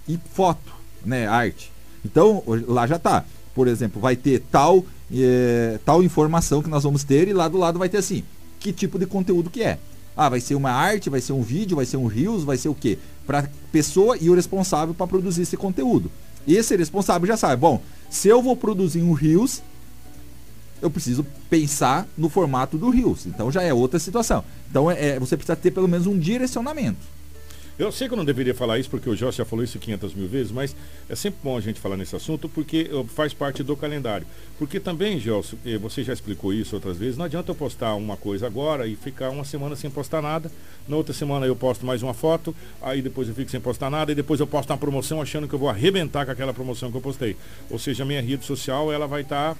e 0.07 0.19
foto, 0.33 0.71
né, 1.03 1.27
arte. 1.27 1.71
Então, 2.05 2.43
lá 2.67 2.85
já 2.85 2.99
tá. 2.99 3.25
Por 3.55 3.67
exemplo, 3.67 3.99
vai 3.99 4.15
ter 4.15 4.43
tal, 4.51 4.85
é, 5.11 5.79
tal 5.83 6.03
informação 6.03 6.61
que 6.61 6.69
nós 6.69 6.83
vamos 6.83 7.03
ter 7.03 7.27
e 7.27 7.33
lá 7.33 7.47
do 7.47 7.57
lado 7.57 7.79
vai 7.79 7.89
ter 7.89 7.97
assim, 7.97 8.23
que 8.59 8.73
tipo 8.73 8.97
de 8.97 9.05
conteúdo 9.05 9.49
que 9.49 9.63
é. 9.63 9.79
Ah, 10.15 10.29
vai 10.29 10.39
ser 10.39 10.55
uma 10.55 10.71
arte, 10.71 11.09
vai 11.09 11.21
ser 11.21 11.33
um 11.33 11.41
vídeo, 11.41 11.75
vai 11.75 11.85
ser 11.85 11.97
um 11.97 12.07
reels, 12.07 12.43
vai 12.43 12.57
ser 12.57 12.69
o 12.69 12.75
quê? 12.75 12.97
Para 13.25 13.49
pessoa 13.71 14.17
e 14.17 14.29
o 14.29 14.35
responsável 14.35 14.93
para 14.93 15.05
produzir 15.05 15.43
esse 15.43 15.55
conteúdo. 15.55 16.11
Esse 16.47 16.75
responsável 16.75 17.27
já 17.27 17.37
sabe, 17.37 17.59
bom, 17.59 17.81
se 18.09 18.27
eu 18.27 18.41
vou 18.41 18.55
produzir 18.55 19.01
um 19.01 19.13
reels, 19.13 19.61
eu 20.81 20.89
preciso 20.89 21.25
pensar 21.49 22.07
no 22.17 22.29
formato 22.29 22.77
do 22.77 22.89
reels. 22.89 23.25
Então 23.25 23.51
já 23.51 23.61
é 23.61 23.73
outra 23.73 23.99
situação. 23.99 24.43
Então 24.69 24.89
é, 24.89 25.09
é, 25.09 25.19
você 25.19 25.35
precisa 25.35 25.55
ter 25.55 25.71
pelo 25.71 25.87
menos 25.87 26.07
um 26.07 26.17
direcionamento. 26.17 27.16
Eu 27.79 27.91
sei 27.91 28.07
que 28.07 28.15
eu 28.15 28.17
não 28.17 28.25
deveria 28.25 28.55
falar 28.55 28.79
isso 28.79 28.89
porque 28.89 29.07
o 29.07 29.15
Jorge 29.15 29.37
já 29.37 29.45
falou 29.45 29.63
isso 29.63 29.77
500 29.77 30.15
mil 30.15 30.27
vezes, 30.27 30.51
mas 30.51 30.75
é 31.07 31.15
sempre 31.15 31.41
bom 31.43 31.55
a 31.55 31.61
gente 31.61 31.79
falar 31.79 31.95
nesse 31.95 32.15
assunto 32.15 32.49
porque 32.49 32.89
eh, 32.91 33.05
faz 33.09 33.35
parte 33.35 33.61
do 33.61 33.77
calendário. 33.77 34.25
Porque 34.57 34.79
também, 34.79 35.19
Gelson, 35.19 35.57
eh, 35.63 35.77
você 35.77 36.03
já 36.03 36.11
explicou 36.11 36.51
isso 36.51 36.73
outras 36.75 36.97
vezes, 36.97 37.17
não 37.17 37.25
adianta 37.25 37.51
eu 37.51 37.55
postar 37.55 37.93
uma 37.93 38.17
coisa 38.17 38.47
agora 38.47 38.87
e 38.87 38.95
ficar 38.95 39.29
uma 39.29 39.45
semana 39.45 39.75
sem 39.75 39.91
postar 39.91 40.23
nada. 40.23 40.51
Na 40.87 40.97
outra 40.97 41.13
semana 41.13 41.45
eu 41.45 41.55
posto 41.55 41.85
mais 41.85 42.01
uma 42.01 42.15
foto, 42.15 42.55
aí 42.81 42.99
depois 42.99 43.27
eu 43.27 43.35
fico 43.35 43.51
sem 43.51 43.61
postar 43.61 43.91
nada 43.91 44.11
e 44.11 44.15
depois 44.15 44.39
eu 44.39 44.47
posto 44.47 44.71
uma 44.71 44.77
promoção 44.77 45.21
achando 45.21 45.47
que 45.47 45.53
eu 45.53 45.59
vou 45.59 45.69
arrebentar 45.69 46.25
com 46.25 46.31
aquela 46.31 46.55
promoção 46.55 46.89
que 46.89 46.97
eu 46.97 47.01
postei. 47.01 47.37
Ou 47.69 47.77
seja, 47.77 48.01
a 48.01 48.07
minha 48.07 48.23
rede 48.23 48.43
social 48.43 48.91
ela 48.91 49.05
vai 49.05 49.21
estar. 49.21 49.55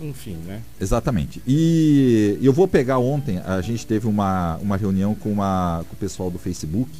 Enfim, 0.00 0.36
né? 0.46 0.62
Exatamente. 0.80 1.42
E 1.46 2.38
eu 2.40 2.52
vou 2.52 2.68
pegar 2.68 2.98
ontem, 2.98 3.38
a 3.38 3.60
gente 3.60 3.86
teve 3.86 4.06
uma, 4.06 4.56
uma 4.58 4.76
reunião 4.76 5.14
com, 5.14 5.32
uma, 5.32 5.84
com 5.88 5.94
o 5.94 5.98
pessoal 5.98 6.30
do 6.30 6.38
Facebook. 6.38 6.90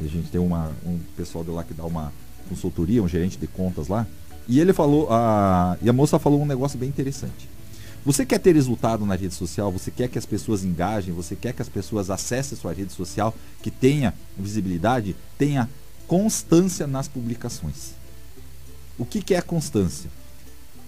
A 0.00 0.04
gente 0.04 0.30
tem 0.30 0.40
uma, 0.40 0.72
um 0.84 0.98
pessoal 1.16 1.44
de 1.44 1.50
lá 1.50 1.62
que 1.62 1.72
dá 1.72 1.84
uma 1.84 2.12
consultoria, 2.48 3.02
um 3.02 3.08
gerente 3.08 3.38
de 3.38 3.46
contas 3.46 3.88
lá. 3.88 4.06
E 4.48 4.58
ele 4.58 4.72
falou, 4.72 5.08
a, 5.10 5.76
e 5.80 5.88
a 5.88 5.92
moça 5.92 6.18
falou 6.18 6.42
um 6.42 6.46
negócio 6.46 6.78
bem 6.78 6.88
interessante. 6.88 7.48
Você 8.04 8.26
quer 8.26 8.40
ter 8.40 8.54
resultado 8.54 9.06
na 9.06 9.14
rede 9.14 9.32
social, 9.32 9.70
você 9.70 9.90
quer 9.90 10.08
que 10.08 10.18
as 10.18 10.26
pessoas 10.26 10.64
engajem, 10.64 11.14
você 11.14 11.36
quer 11.36 11.52
que 11.52 11.62
as 11.62 11.68
pessoas 11.68 12.10
acessem 12.10 12.58
sua 12.58 12.72
rede 12.72 12.92
social, 12.92 13.32
que 13.62 13.70
tenha 13.70 14.12
visibilidade, 14.36 15.14
tenha 15.38 15.70
constância 16.08 16.86
nas 16.88 17.06
publicações. 17.06 17.92
O 18.98 19.06
que, 19.06 19.22
que 19.22 19.34
é 19.34 19.40
constância? 19.40 20.10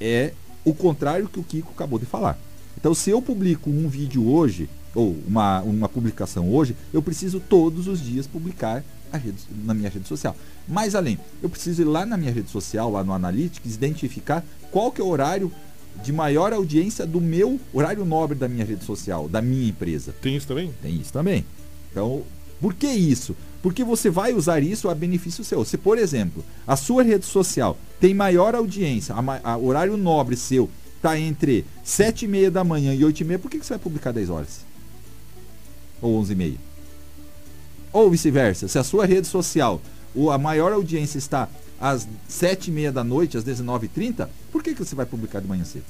É 0.01 0.33
o 0.65 0.75
contrário 0.75 1.29
que 1.29 1.41
o 1.41 1.45
Kiko 1.45 1.73
acabou 1.73 1.99
de 1.99 2.07
falar. 2.07 2.39
Então, 2.77 2.95
se 2.95 3.11
eu 3.11 3.21
publico 3.21 3.71
um 3.71 3.89
vídeo 3.89 4.27
hoje, 4.29 4.69
ou 4.95 5.17
uma, 5.27 5.61
uma 5.63 5.89
publicação 5.89 6.51
hoje, 6.53 6.77
eu 6.93 7.03
preciso 7.03 7.41
todos 7.41 7.89
os 7.89 8.01
dias 8.01 8.27
publicar 8.27 8.83
rede, 9.17 9.39
na 9.65 9.75
minha 9.75 9.89
rede 9.89 10.07
social. 10.07 10.37
Mais 10.67 10.95
além, 10.95 11.19
eu 11.43 11.49
preciso 11.49 11.83
ir 11.83 11.85
lá 11.85 12.07
na 12.07 12.17
minha 12.17 12.33
rede 12.33 12.51
social, 12.51 12.91
lá 12.91 13.05
no 13.05 13.13
Analytics, 13.13 13.75
identificar 13.75 14.45
qual 14.71 14.91
que 14.91 15.01
é 15.01 15.05
o 15.05 15.09
horário 15.09 15.53
de 16.03 16.13
maior 16.13 16.53
audiência 16.53 17.07
do 17.07 17.21
meu 17.21 17.61
horário 17.73 18.05
nobre 18.05 18.37
da 18.37 18.49
minha 18.49 18.65
rede 18.65 18.85
social, 18.85 19.29
da 19.29 19.41
minha 19.41 19.69
empresa. 19.69 20.15
Tem 20.21 20.37
isso 20.37 20.47
também? 20.47 20.73
Tem 20.83 20.95
isso 20.95 21.13
também. 21.13 21.45
Então, 21.91 22.23
por 22.61 22.75
que 22.75 22.89
isso? 22.89 23.37
Porque 23.65 23.83
você 23.83 24.11
vai 24.11 24.35
usar 24.35 24.63
isso 24.63 24.91
a 24.91 24.95
benefício 24.95 25.43
seu. 25.43 25.65
Se, 25.65 25.79
por 25.79 25.97
exemplo, 25.97 26.45
a 26.67 26.77
sua 26.77 27.03
rede 27.03 27.25
social 27.25 27.79
tem 27.99 28.13
maior 28.13 28.55
audiência, 28.55 29.15
a 29.43 29.57
horário 29.57 29.97
nobre 29.97 30.37
seu 30.37 30.69
está 30.97 31.19
entre 31.19 31.65
7 31.83 32.27
e 32.27 32.29
meia 32.29 32.51
da 32.51 32.63
manhã 32.63 32.95
e 32.95 33.03
8 33.03 33.21
e 33.21 33.25
meia, 33.25 33.39
por 33.39 33.51
que, 33.51 33.59
que 33.59 33.65
você 33.65 33.73
vai 33.73 33.79
publicar 33.79 34.13
10 34.13 34.29
horas? 34.29 34.67
Ou 36.03 36.15
11 36.19 36.33
e 36.35 36.37
meia? 36.37 36.57
Ou 37.91 38.11
vice-versa, 38.11 38.69
se 38.69 38.79
a 38.79 38.85
sua 38.85 39.07
rede 39.07 39.27
social, 39.27 39.81
o, 40.15 40.31
a 40.31 40.37
maior 40.37 40.71
audiência 40.71 41.17
está 41.17 41.49
às 41.81 42.07
7 42.29 42.69
e 42.69 42.71
meia 42.71 42.93
da 42.93 43.03
noite, 43.03 43.39
às 43.39 43.45
19h30, 43.45 44.29
por 44.53 44.63
que, 44.63 44.75
que 44.75 44.85
você 44.85 44.95
vai 44.95 45.07
publicar 45.07 45.41
de 45.41 45.49
manhã 45.49 45.65
cedo? 45.65 45.87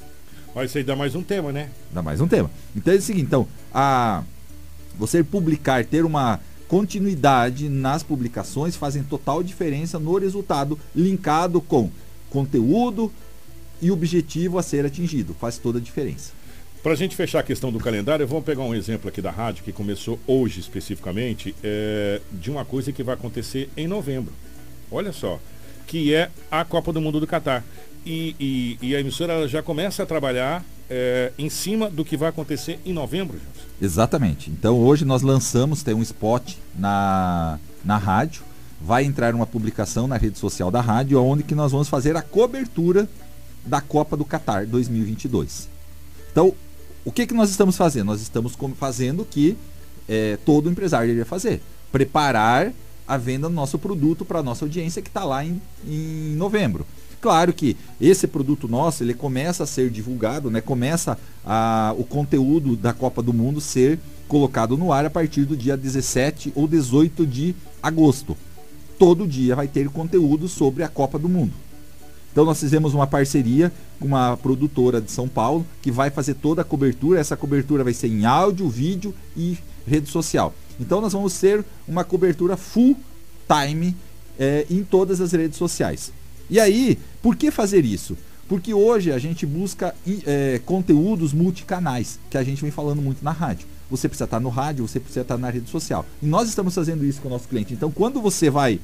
Mas 0.55 0.69
isso 0.69 0.77
aí 0.77 0.83
dá 0.85 0.95
mais 0.95 1.13
um 1.13 1.21
tema, 1.21 1.51
né? 1.51 1.69
Dá 1.91 2.01
mais 2.01 2.21
um 2.21 2.27
tema. 2.29 2.49
Então 2.73 2.93
é 2.93 2.95
o 2.95 3.01
seguinte, 3.01 3.25
então, 3.25 3.45
a 3.73 4.23
você 4.97 5.21
publicar, 5.21 5.83
ter 5.83 6.05
uma 6.05 6.39
continuidade 6.67 7.69
nas 7.69 8.03
publicações 8.03 8.75
fazem 8.75 9.03
total 9.03 9.41
diferença 9.43 9.99
no 9.99 10.17
resultado 10.17 10.77
linkado 10.95 11.61
com 11.61 11.89
conteúdo 12.29 13.11
e 13.81 13.91
objetivo 13.91 14.57
a 14.57 14.63
ser 14.63 14.85
atingido. 14.85 15.33
Faz 15.39 15.57
toda 15.57 15.79
a 15.79 15.81
diferença. 15.81 16.31
Para 16.81 16.93
a 16.93 16.95
gente 16.95 17.15
fechar 17.15 17.39
a 17.39 17.43
questão 17.43 17.71
do 17.71 17.79
calendário, 17.79 18.27
vamos 18.27 18.43
pegar 18.45 18.61
um 18.63 18.75
exemplo 18.75 19.09
aqui 19.09 19.21
da 19.21 19.31
rádio, 19.31 19.63
que 19.63 19.71
começou 19.71 20.19
hoje 20.27 20.59
especificamente, 20.59 21.55
é, 21.63 22.21
de 22.31 22.51
uma 22.51 22.63
coisa 22.63 22.91
que 22.91 23.01
vai 23.01 23.15
acontecer 23.15 23.69
em 23.75 23.87
novembro. 23.87 24.31
Olha 24.91 25.11
só, 25.11 25.39
que 25.87 26.13
é 26.13 26.29
a 26.51 26.63
Copa 26.63 26.93
do 26.93 27.01
Mundo 27.01 27.19
do 27.19 27.25
Catar. 27.25 27.63
E, 28.05 28.35
e- 28.39 28.77
e 28.89 28.95
a 28.95 28.99
emissora 28.99 29.47
já 29.47 29.63
começa 29.63 30.03
a 30.03 30.05
trabalhar 30.05 30.63
é, 30.89 31.31
em 31.37 31.49
cima 31.49 31.89
do 31.89 32.05
que 32.05 32.15
vai 32.17 32.29
acontecer 32.29 32.79
em 32.85 32.93
novembro, 32.93 33.37
Gilson. 33.37 33.69
Exatamente. 33.81 34.49
Então 34.49 34.77
hoje 34.77 35.05
nós 35.05 35.21
lançamos, 35.21 35.83
tem 35.83 35.93
um 35.93 36.01
spot 36.01 36.55
na, 36.77 37.59
na 37.83 37.97
rádio. 37.97 38.43
Vai 38.81 39.03
entrar 39.03 39.33
uma 39.33 39.47
publicação 39.47 40.07
na 40.07 40.17
rede 40.17 40.37
social 40.37 40.69
da 40.69 40.81
rádio, 40.81 41.21
onde 41.21 41.43
que 41.43 41.55
nós 41.55 41.71
vamos 41.71 41.89
fazer 41.89 42.15
a 42.15 42.21
cobertura 42.21 43.07
da 43.65 43.81
Copa 43.81 44.15
do 44.15 44.23
Catar 44.23 44.65
2022. 44.65 45.67
Então, 46.31 46.53
o 47.03 47.11
que, 47.11 47.25
que 47.25 47.33
nós 47.33 47.49
estamos 47.49 47.77
fazendo? 47.77 48.07
Nós 48.07 48.21
estamos 48.21 48.53
fazendo 48.77 49.21
o 49.21 49.25
que 49.25 49.57
eh, 50.07 50.37
todo 50.45 50.69
empresário 50.69 51.07
deveria 51.07 51.25
fazer. 51.25 51.61
Preparar 51.91 52.71
a 53.07 53.17
venda 53.17 53.47
do 53.47 53.53
nosso 53.53 53.79
produto 53.79 54.25
para 54.25 54.39
a 54.39 54.43
nossa 54.43 54.65
audiência 54.65 55.01
que 55.01 55.09
está 55.09 55.23
lá 55.23 55.43
em, 55.43 55.61
em 55.87 56.35
novembro. 56.35 56.85
Claro 57.21 57.53
que 57.53 57.75
esse 57.99 58.27
produto 58.27 58.67
nosso 58.67 59.03
ele 59.03 59.13
começa 59.13 59.63
a 59.63 59.67
ser 59.67 59.89
divulgado, 59.89 60.49
né? 60.51 60.61
começa 60.61 61.17
a, 61.43 61.93
o 61.97 62.03
conteúdo 62.03 62.75
da 62.75 62.93
Copa 62.93 63.21
do 63.21 63.33
Mundo 63.33 63.59
ser 63.59 63.99
colocado 64.27 64.77
no 64.77 64.91
ar 64.91 65.05
a 65.05 65.09
partir 65.09 65.45
do 65.45 65.55
dia 65.55 65.77
17 65.77 66.53
ou 66.55 66.67
18 66.67 67.25
de 67.25 67.55
agosto. 67.81 68.37
Todo 68.97 69.27
dia 69.27 69.55
vai 69.55 69.67
ter 69.67 69.89
conteúdo 69.89 70.47
sobre 70.47 70.83
a 70.83 70.87
Copa 70.87 71.19
do 71.19 71.27
Mundo. 71.27 71.53
Então 72.31 72.43
nós 72.43 72.59
fizemos 72.59 72.93
uma 72.93 73.07
parceria 73.07 73.71
com 73.99 74.07
uma 74.07 74.35
produtora 74.35 74.99
de 74.99 75.09
São 75.09 75.27
Paulo 75.27 75.65
que 75.81 75.89
vai 75.89 76.09
fazer 76.09 76.33
toda 76.33 76.61
a 76.61 76.65
cobertura. 76.65 77.19
Essa 77.19 77.37
cobertura 77.37 77.83
vai 77.83 77.93
ser 77.93 78.07
em 78.07 78.25
áudio, 78.25 78.67
vídeo 78.67 79.13
e 79.37 79.57
rede 79.87 80.09
social. 80.09 80.53
Então 80.79 80.99
nós 80.99 81.13
vamos 81.13 81.39
ter 81.39 81.63
uma 81.87 82.03
cobertura 82.03 82.57
full 82.57 82.97
time 83.47 83.95
eh, 84.37 84.65
em 84.69 84.83
todas 84.83 85.21
as 85.21 85.31
redes 85.31 85.57
sociais. 85.57 86.11
E 86.49 86.59
aí, 86.59 86.97
por 87.21 87.35
que 87.35 87.51
fazer 87.51 87.85
isso? 87.85 88.17
Porque 88.47 88.73
hoje 88.73 89.11
a 89.11 89.17
gente 89.17 89.45
busca 89.45 89.95
eh, 90.07 90.61
conteúdos 90.65 91.33
multicanais, 91.33 92.19
que 92.29 92.37
a 92.37 92.43
gente 92.43 92.61
vem 92.61 92.69
falando 92.69 93.01
muito 93.01 93.23
na 93.23 93.31
rádio. 93.31 93.67
Você 93.89 94.07
precisa 94.07 94.25
estar 94.25 94.39
no 94.39 94.49
rádio, 94.49 94.87
você 94.87 94.99
precisa 94.99 95.21
estar 95.21 95.37
na 95.37 95.49
rede 95.49 95.69
social. 95.69 96.05
E 96.21 96.25
nós 96.25 96.47
estamos 96.47 96.73
fazendo 96.73 97.03
isso 97.05 97.21
com 97.21 97.27
o 97.27 97.31
nosso 97.31 97.47
cliente. 97.47 97.73
Então, 97.73 97.91
quando 97.91 98.21
você 98.21 98.49
vai 98.49 98.79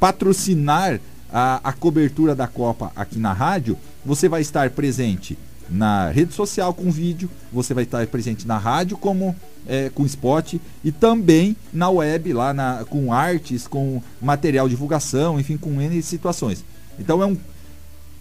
patrocinar 0.00 1.00
a, 1.32 1.60
a 1.62 1.72
cobertura 1.72 2.34
da 2.34 2.48
Copa 2.48 2.92
aqui 2.96 3.18
na 3.18 3.32
rádio, 3.32 3.76
você 4.04 4.28
vai 4.28 4.40
estar 4.40 4.70
presente 4.70 5.38
na 5.70 6.10
rede 6.10 6.32
social 6.34 6.74
com 6.74 6.90
vídeo, 6.90 7.30
você 7.52 7.72
vai 7.72 7.84
estar 7.84 8.04
presente 8.08 8.46
na 8.46 8.58
rádio 8.58 8.96
como 8.98 9.34
é, 9.66 9.88
com 9.90 10.04
spot 10.04 10.54
e 10.82 10.90
também 10.90 11.56
na 11.72 11.88
web 11.88 12.32
lá 12.32 12.52
na, 12.52 12.84
com 12.88 13.12
artes, 13.12 13.66
com 13.68 14.02
material 14.20 14.66
de 14.66 14.74
divulgação, 14.74 15.38
enfim, 15.38 15.56
com 15.56 15.80
N 15.80 16.02
situações. 16.02 16.64
Então 16.98 17.22
é 17.22 17.26
um 17.26 17.36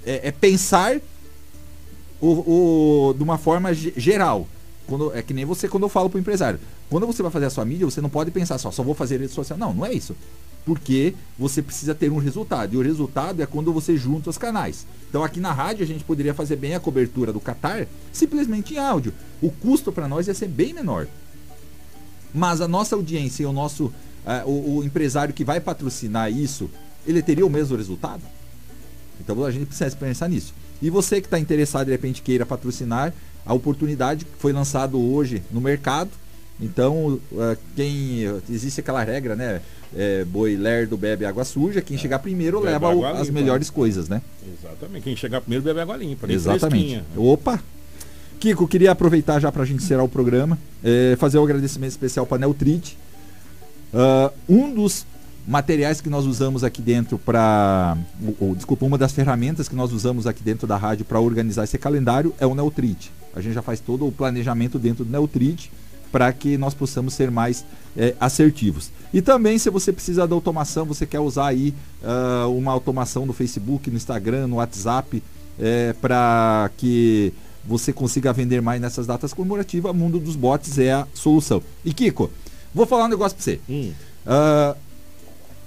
é, 0.06 0.28
é 0.28 0.32
pensar 0.32 0.98
o, 2.22 2.28
o- 3.10 3.14
de 3.14 3.24
uma 3.24 3.38
forma 3.38 3.74
ge- 3.74 3.94
geral. 3.98 4.48
Quando, 4.90 5.16
é 5.16 5.22
que 5.22 5.34
nem 5.34 5.46
você 5.46 5.68
quando 5.68 5.84
eu 5.84 5.90
falo 5.90 6.10
pro 6.10 6.20
empresário. 6.20 6.60
Quando 6.90 7.06
você 7.06 7.22
vai 7.22 7.32
fazer 7.32 7.46
a 7.46 7.50
sua 7.50 7.64
mídia, 7.64 7.86
você 7.86 8.02
não 8.02 8.10
pode 8.10 8.32
pensar 8.32 8.58
só, 8.58 8.72
só 8.72 8.82
vou 8.82 8.96
fazer 8.96 9.20
rede 9.20 9.32
social. 9.32 9.58
Não, 9.58 9.72
não 9.72 9.86
é 9.86 9.94
isso. 9.94 10.16
Porque 10.66 11.14
você 11.38 11.62
precisa 11.62 11.94
ter 11.94 12.12
um 12.12 12.18
resultado. 12.18 12.74
E 12.74 12.78
o 12.78 12.82
resultado 12.82 13.42
é 13.42 13.46
quando 13.46 13.72
você 13.72 13.96
junta 13.96 14.30
os 14.30 14.38
canais. 14.38 14.88
Então 15.08 15.24
aqui 15.24 15.40
na 15.40 15.54
rádio 15.54 15.84
a 15.84 15.88
gente 15.88 16.04
poderia 16.04 16.34
fazer 16.34 16.56
bem 16.56 16.74
a 16.74 16.80
cobertura 16.80 17.32
do 17.32 17.40
Qatar 17.40 17.88
simplesmente 18.12 18.74
em 18.74 18.80
áudio. 18.80 19.14
O 19.42 19.52
custo 19.52 19.92
para 19.92 20.08
nós 20.08 20.28
ia 20.28 20.34
ser 20.34 20.48
bem 20.48 20.74
menor. 20.74 21.08
Mas 22.34 22.60
a 22.60 22.68
nossa 22.68 22.96
audiência 22.96 23.44
e 23.44 23.46
o 23.46 23.54
nosso 23.54 23.86
uh, 23.86 24.50
o, 24.50 24.78
o 24.78 24.84
empresário 24.84 25.34
que 25.34 25.44
vai 25.46 25.60
patrocinar 25.60 26.32
isso, 26.32 26.70
ele 27.06 27.22
teria 27.22 27.46
o 27.46 27.50
mesmo 27.50 27.78
resultado? 27.78 28.22
Então 29.22 29.44
a 29.44 29.52
gente 29.52 29.68
precisa 29.68 29.96
pensar 29.96 30.28
nisso. 30.28 30.54
E 30.82 30.90
você 30.90 31.20
que 31.20 31.28
está 31.28 31.38
interessado 31.38 31.88
de 31.88 31.92
repente 31.92 32.22
queira 32.22 32.46
patrocinar, 32.46 33.14
a 33.46 33.54
oportunidade 33.54 34.26
foi 34.38 34.54
lançado 34.54 35.00
hoje 35.00 35.42
no 35.52 35.62
mercado. 35.62 36.10
Então, 36.62 37.20
uh, 37.32 37.58
quem 37.76 38.24
existe 38.50 38.82
aquela 38.82 39.04
regra, 39.04 39.36
né? 39.36 39.62
É, 39.96 40.24
boi 40.24 40.56
lerdo 40.56 40.96
bebe 40.96 41.26
água 41.26 41.44
suja, 41.44 41.82
quem 41.82 41.98
é. 41.98 42.00
chegar 42.00 42.20
primeiro 42.20 42.60
bebe 42.60 42.74
leva 42.74 42.94
o, 42.94 43.04
as 43.04 43.28
limpa. 43.28 43.32
melhores 43.32 43.72
coisas, 43.72 44.08
né? 44.08 44.22
Exatamente. 44.60 45.04
Quem 45.04 45.16
chegar 45.16 45.42
primeiro 45.42 45.64
bebe 45.64 45.80
água 45.80 45.98
limpa. 45.98 46.32
Exatamente. 46.32 47.02
Opa! 47.18 47.60
Kiko, 48.40 48.68
queria 48.68 48.92
aproveitar 48.92 49.40
já 49.40 49.52
para 49.52 49.64
a 49.64 49.66
gente 49.66 49.84
encerrar 49.84 50.04
o 50.04 50.10
programa, 50.10 50.58
é, 50.84 51.16
fazer 51.18 51.40
um 51.40 51.44
agradecimento 51.44 51.90
especial 51.90 52.26
para 52.26 52.38
a 52.38 52.40
Neutrit. 52.40 52.98
Uh, 53.92 54.32
um 54.48 54.74
dos 54.74 55.06
materiais 55.48 56.00
que 56.00 56.10
nós 56.10 56.26
usamos 56.26 56.64
aqui 56.64 56.82
dentro 56.82 57.18
para. 57.18 57.98
Desculpa, 58.56 58.86
uma 58.86 58.98
das 58.98 59.12
ferramentas 59.12 59.68
que 59.68 59.76
nós 59.76 59.92
usamos 59.92 60.28
aqui 60.28 60.44
dentro 60.44 60.68
da 60.68 60.78
rádio 60.78 61.04
para 61.04 61.20
organizar 61.20 61.64
esse 61.64 61.78
calendário 61.78 62.34
é 62.40 62.46
o 62.46 62.54
Neutrit. 62.54 63.12
A 63.36 63.42
gente 63.42 63.54
já 63.54 63.62
faz 63.62 63.80
todo 63.80 64.08
o 64.08 64.12
planejamento 64.12 64.80
dentro 64.80 65.06
do 65.06 65.12
Neutrit 65.12 65.72
para 66.12 66.32
que 66.34 66.58
nós 66.58 66.74
possamos 66.74 67.14
ser 67.14 67.30
mais 67.30 67.64
é, 67.96 68.16
assertivos. 68.20 68.92
E 69.14 69.22
também, 69.22 69.58
se 69.58 69.70
você 69.70 69.92
precisa 69.92 70.28
da 70.28 70.36
automação, 70.36 70.86
você 70.86 71.06
quer 71.06 71.20
usar 71.20 71.48
aí 71.48 71.74
uh, 72.04 72.50
uma 72.50 72.72
automação 72.72 73.26
no 73.26 73.34
Facebook, 73.34 73.90
no 73.90 73.98
Instagram, 73.98 74.48
no 74.48 74.58
WhatsApp, 74.58 75.22
é, 75.60 75.94
para 75.94 76.70
que 76.78 77.34
você 77.66 77.94
consiga 77.94 78.34
vender 78.34 78.62
mais 78.62 78.82
nessas 78.82 79.06
datas 79.06 79.34
comemorativas, 79.34 79.96
mundo 79.96 80.20
dos 80.20 80.36
bots 80.36 80.78
é 80.80 80.92
a 80.94 81.08
solução. 81.14 81.62
E 81.84 81.94
Kiko, 81.94 82.32
vou 82.74 82.86
falar 82.86 83.06
um 83.06 83.10
negócio 83.10 83.38
para 83.38 83.44
você. 83.44 83.60
Hum. 83.70 83.92
Uh, 84.26 84.76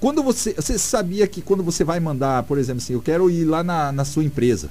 quando 0.01 0.23
você. 0.23 0.53
Você 0.55 0.79
sabia 0.79 1.27
que 1.29 1.41
quando 1.41 1.63
você 1.63 1.85
vai 1.85 2.01
mandar, 2.01 2.43
por 2.45 2.59
exemplo, 2.59 2.83
assim, 2.83 2.95
eu 2.95 3.03
quero 3.03 3.31
ir 3.31 3.45
lá 3.45 3.63
na, 3.63 3.93
na 3.93 4.05
sua 4.05 4.25
empresa 4.25 4.69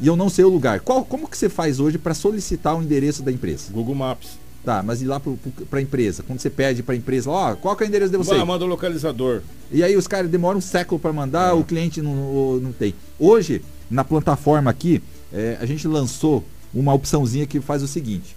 e 0.00 0.06
eu 0.06 0.16
não 0.16 0.28
sei 0.28 0.44
o 0.44 0.48
lugar. 0.48 0.80
Qual, 0.80 1.04
como 1.04 1.28
que 1.28 1.36
você 1.36 1.48
faz 1.48 1.78
hoje 1.78 1.98
para 1.98 2.14
solicitar 2.14 2.76
o 2.76 2.82
endereço 2.82 3.22
da 3.22 3.30
empresa? 3.30 3.72
Google 3.72 3.94
Maps. 3.94 4.38
Tá, 4.64 4.82
mas 4.82 5.00
ir 5.00 5.06
lá 5.06 5.18
para 5.18 5.78
a 5.78 5.82
empresa. 5.82 6.22
Quando 6.22 6.38
você 6.38 6.50
pede 6.50 6.82
para 6.82 6.94
a 6.94 6.96
empresa, 6.96 7.30
ó, 7.30 7.54
qual 7.56 7.74
que 7.74 7.82
é 7.82 7.86
o 7.86 7.88
endereço 7.88 8.10
de 8.10 8.18
você? 8.18 8.34
Ah, 8.34 8.44
manda 8.44 8.64
o 8.64 8.68
localizador. 8.68 9.40
E 9.72 9.82
aí 9.82 9.96
os 9.96 10.06
caras 10.06 10.30
demoram 10.30 10.58
um 10.58 10.62
século 10.62 11.00
para 11.00 11.12
mandar, 11.12 11.50
é. 11.50 11.52
o 11.52 11.64
cliente 11.64 12.02
não, 12.02 12.58
não 12.60 12.72
tem. 12.72 12.94
Hoje, 13.18 13.62
na 13.90 14.04
plataforma 14.04 14.70
aqui, 14.70 15.02
é, 15.32 15.56
a 15.60 15.64
gente 15.64 15.88
lançou 15.88 16.44
uma 16.74 16.92
opçãozinha 16.92 17.46
que 17.46 17.58
faz 17.58 17.82
o 17.82 17.88
seguinte: 17.88 18.36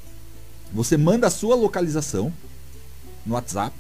você 0.72 0.96
manda 0.96 1.28
a 1.28 1.30
sua 1.30 1.56
localização 1.56 2.32
no 3.26 3.34
WhatsApp 3.34 3.76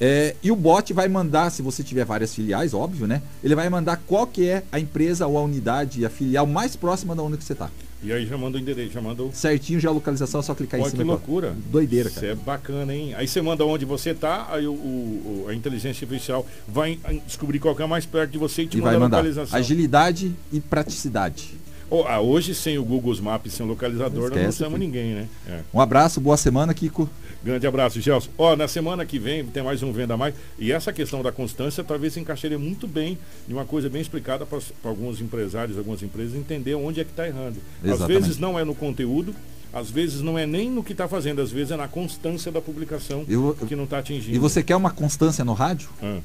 é, 0.00 0.34
e 0.42 0.50
o 0.50 0.56
bot 0.56 0.92
vai 0.92 1.08
mandar, 1.08 1.50
se 1.50 1.62
você 1.62 1.82
tiver 1.82 2.04
várias 2.04 2.34
filiais, 2.34 2.74
óbvio, 2.74 3.06
né? 3.06 3.22
Ele 3.42 3.54
vai 3.54 3.68
mandar 3.68 3.96
qual 4.06 4.26
que 4.26 4.48
é 4.48 4.64
a 4.72 4.80
empresa 4.80 5.26
ou 5.26 5.38
a 5.38 5.42
unidade, 5.42 6.04
a 6.04 6.10
filial 6.10 6.46
mais 6.46 6.74
próxima 6.76 7.14
da 7.14 7.22
onde 7.22 7.36
que 7.36 7.44
você 7.44 7.52
está. 7.52 7.70
E 8.02 8.12
aí 8.12 8.26
já 8.26 8.36
manda 8.36 8.58
o 8.58 8.60
endereço, 8.60 8.92
já 8.92 9.00
manda 9.00 9.22
o... 9.22 9.32
Certinho 9.32 9.80
já 9.80 9.88
a 9.88 9.92
localização, 9.92 10.40
é 10.40 10.42
só 10.42 10.54
clicar 10.54 10.78
Olha, 10.78 10.88
em 10.88 10.90
cima. 10.90 11.02
que 11.02 11.08
loucura. 11.08 11.56
Doideira, 11.70 12.10
cara. 12.10 12.26
Isso 12.26 12.32
é 12.32 12.44
bacana, 12.44 12.94
hein? 12.94 13.14
Aí 13.14 13.26
você 13.26 13.40
manda 13.40 13.64
onde 13.64 13.86
você 13.86 14.10
está, 14.10 14.46
aí 14.50 14.66
o, 14.66 14.72
o, 14.72 15.46
a 15.48 15.54
inteligência 15.54 16.04
artificial 16.04 16.46
vai 16.68 16.98
descobrir 17.26 17.58
qual 17.60 17.74
que 17.74 17.82
é 17.82 17.86
mais 17.86 18.04
perto 18.04 18.32
de 18.32 18.38
você 18.38 18.62
e 18.62 18.66
te 18.66 18.76
e 18.76 18.80
manda 18.80 18.90
vai 18.90 19.00
mandar. 19.00 19.16
a 19.16 19.20
localização. 19.20 19.58
Agilidade 19.58 20.34
e 20.52 20.60
praticidade. 20.60 21.54
Oh, 21.88 22.02
ah, 22.06 22.20
hoje, 22.20 22.54
sem 22.54 22.76
o 22.76 22.84
Google 22.84 23.14
Maps, 23.22 23.52
sem 23.52 23.64
o 23.64 23.68
localizador, 23.68 24.24
Esquece, 24.24 24.44
nós 24.44 24.58
não 24.58 24.66
temos 24.66 24.80
ninguém, 24.80 25.14
né? 25.14 25.28
É. 25.48 25.60
Um 25.72 25.80
abraço, 25.80 26.20
boa 26.20 26.36
semana, 26.36 26.74
Kiko. 26.74 27.08
Grande 27.44 27.66
abraço, 27.66 28.00
Gelson. 28.00 28.30
Ó, 28.38 28.56
na 28.56 28.66
semana 28.66 29.04
que 29.04 29.18
vem 29.18 29.44
tem 29.44 29.62
mais 29.62 29.82
um 29.82 29.92
Venda 29.92 30.16
Mais. 30.16 30.34
E 30.58 30.72
essa 30.72 30.94
questão 30.94 31.22
da 31.22 31.30
constância 31.30 31.84
talvez 31.84 32.14
se 32.14 32.20
encaixaria 32.20 32.58
muito 32.58 32.88
bem 32.88 33.18
em 33.46 33.52
uma 33.52 33.66
coisa 33.66 33.90
bem 33.90 34.00
explicada 34.00 34.46
para 34.46 34.58
alguns 34.82 35.20
empresários, 35.20 35.76
algumas 35.76 36.02
empresas 36.02 36.34
entender 36.34 36.74
onde 36.74 37.00
é 37.00 37.04
que 37.04 37.10
está 37.10 37.28
errando. 37.28 37.58
Exatamente. 37.84 38.02
Às 38.02 38.24
vezes 38.24 38.38
não 38.38 38.58
é 38.58 38.64
no 38.64 38.74
conteúdo, 38.74 39.34
às 39.74 39.90
vezes 39.90 40.22
não 40.22 40.38
é 40.38 40.46
nem 40.46 40.70
no 40.70 40.82
que 40.82 40.92
está 40.92 41.06
fazendo, 41.06 41.42
às 41.42 41.50
vezes 41.50 41.70
é 41.70 41.76
na 41.76 41.86
constância 41.86 42.50
da 42.50 42.62
publicação 42.62 43.26
eu, 43.28 43.54
que 43.68 43.76
não 43.76 43.84
está 43.84 43.98
atingindo. 43.98 44.34
E 44.34 44.38
você 44.38 44.62
quer 44.62 44.76
uma 44.76 44.90
constância 44.90 45.44
no 45.44 45.52
rádio? 45.52 45.90
Ah. 46.02 46.20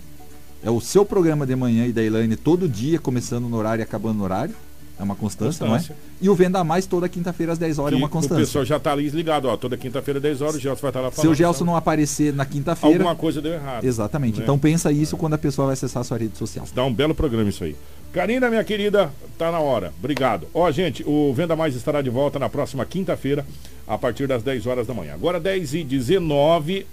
É 0.63 0.69
o 0.69 0.79
seu 0.79 1.05
programa 1.05 1.45
de 1.45 1.55
manhã 1.55 1.85
e 1.85 1.91
da 1.91 2.01
Elaine 2.01 2.37
todo 2.37 2.67
dia, 2.67 2.97
começando 2.97 3.49
no 3.49 3.57
horário 3.57 3.81
e 3.81 3.83
acabando 3.83 4.19
no 4.19 4.23
horário? 4.23 4.55
É 4.99 5.03
uma 5.03 5.15
constância, 5.15 5.65
constância, 5.65 5.95
não 5.95 5.97
é? 5.97 6.09
E 6.21 6.29
o 6.29 6.35
Venda 6.35 6.61
Mais 6.61 6.85
toda 6.85 7.07
quinta-feira 7.07 7.53
às 7.53 7.57
10 7.57 7.79
horas 7.79 7.89
que 7.91 7.95
é 7.95 7.97
uma 8.03 8.09
constância. 8.09 8.35
O 8.35 8.45
pessoal 8.45 8.65
já 8.65 8.75
está 8.75 8.91
ali 8.91 9.07
ligado, 9.09 9.45
ó. 9.45 9.55
Toda 9.55 9.77
quinta-feira, 9.77 10.19
10 10.19 10.41
horas, 10.41 10.55
o 10.55 10.59
Gelson 10.59 10.81
vai 10.81 10.89
estar 10.89 10.99
lá 10.99 11.09
falando. 11.09 11.21
Se 11.21 11.27
o 11.27 11.33
Gelson 11.33 11.63
então, 11.63 11.67
não 11.67 11.75
aparecer 11.77 12.33
na 12.33 12.45
quinta-feira. 12.45 12.97
Alguma 12.97 13.15
coisa 13.15 13.41
deu 13.41 13.53
errado. 13.53 13.85
Exatamente. 13.85 14.39
Né? 14.39 14.43
Então 14.43 14.59
pensa 14.59 14.91
isso 14.91 15.15
é. 15.15 15.19
quando 15.19 15.35
a 15.35 15.37
pessoa 15.37 15.67
vai 15.67 15.73
acessar 15.73 16.01
a 16.01 16.03
sua 16.03 16.17
rede 16.17 16.37
social. 16.37 16.65
Dá 16.75 16.83
um 16.83 16.93
belo 16.93 17.15
programa 17.15 17.49
isso 17.49 17.63
aí. 17.63 17.77
Karina, 18.11 18.49
minha 18.49 18.63
querida, 18.63 19.09
tá 19.37 19.51
na 19.51 19.59
hora. 19.59 19.93
Obrigado. 19.99 20.47
Ó, 20.53 20.69
gente, 20.71 21.03
o 21.07 21.33
Venda 21.33 21.55
Mais 21.55 21.75
estará 21.75 22.01
de 22.01 22.09
volta 22.09 22.37
na 22.37 22.49
próxima 22.49 22.83
quinta-feira, 22.85 23.45
a 23.87 23.97
partir 23.97 24.27
das 24.27 24.43
10 24.43 24.67
horas 24.67 24.85
da 24.85 24.93
manhã. 24.93 25.13
Agora 25.13 25.39
10 25.39 25.75
e 25.75 25.83
19. 25.83 26.85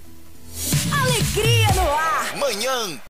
Alegria 0.92 1.75
no 1.75 1.90
ar! 1.90 2.37
Manhã 2.38 3.01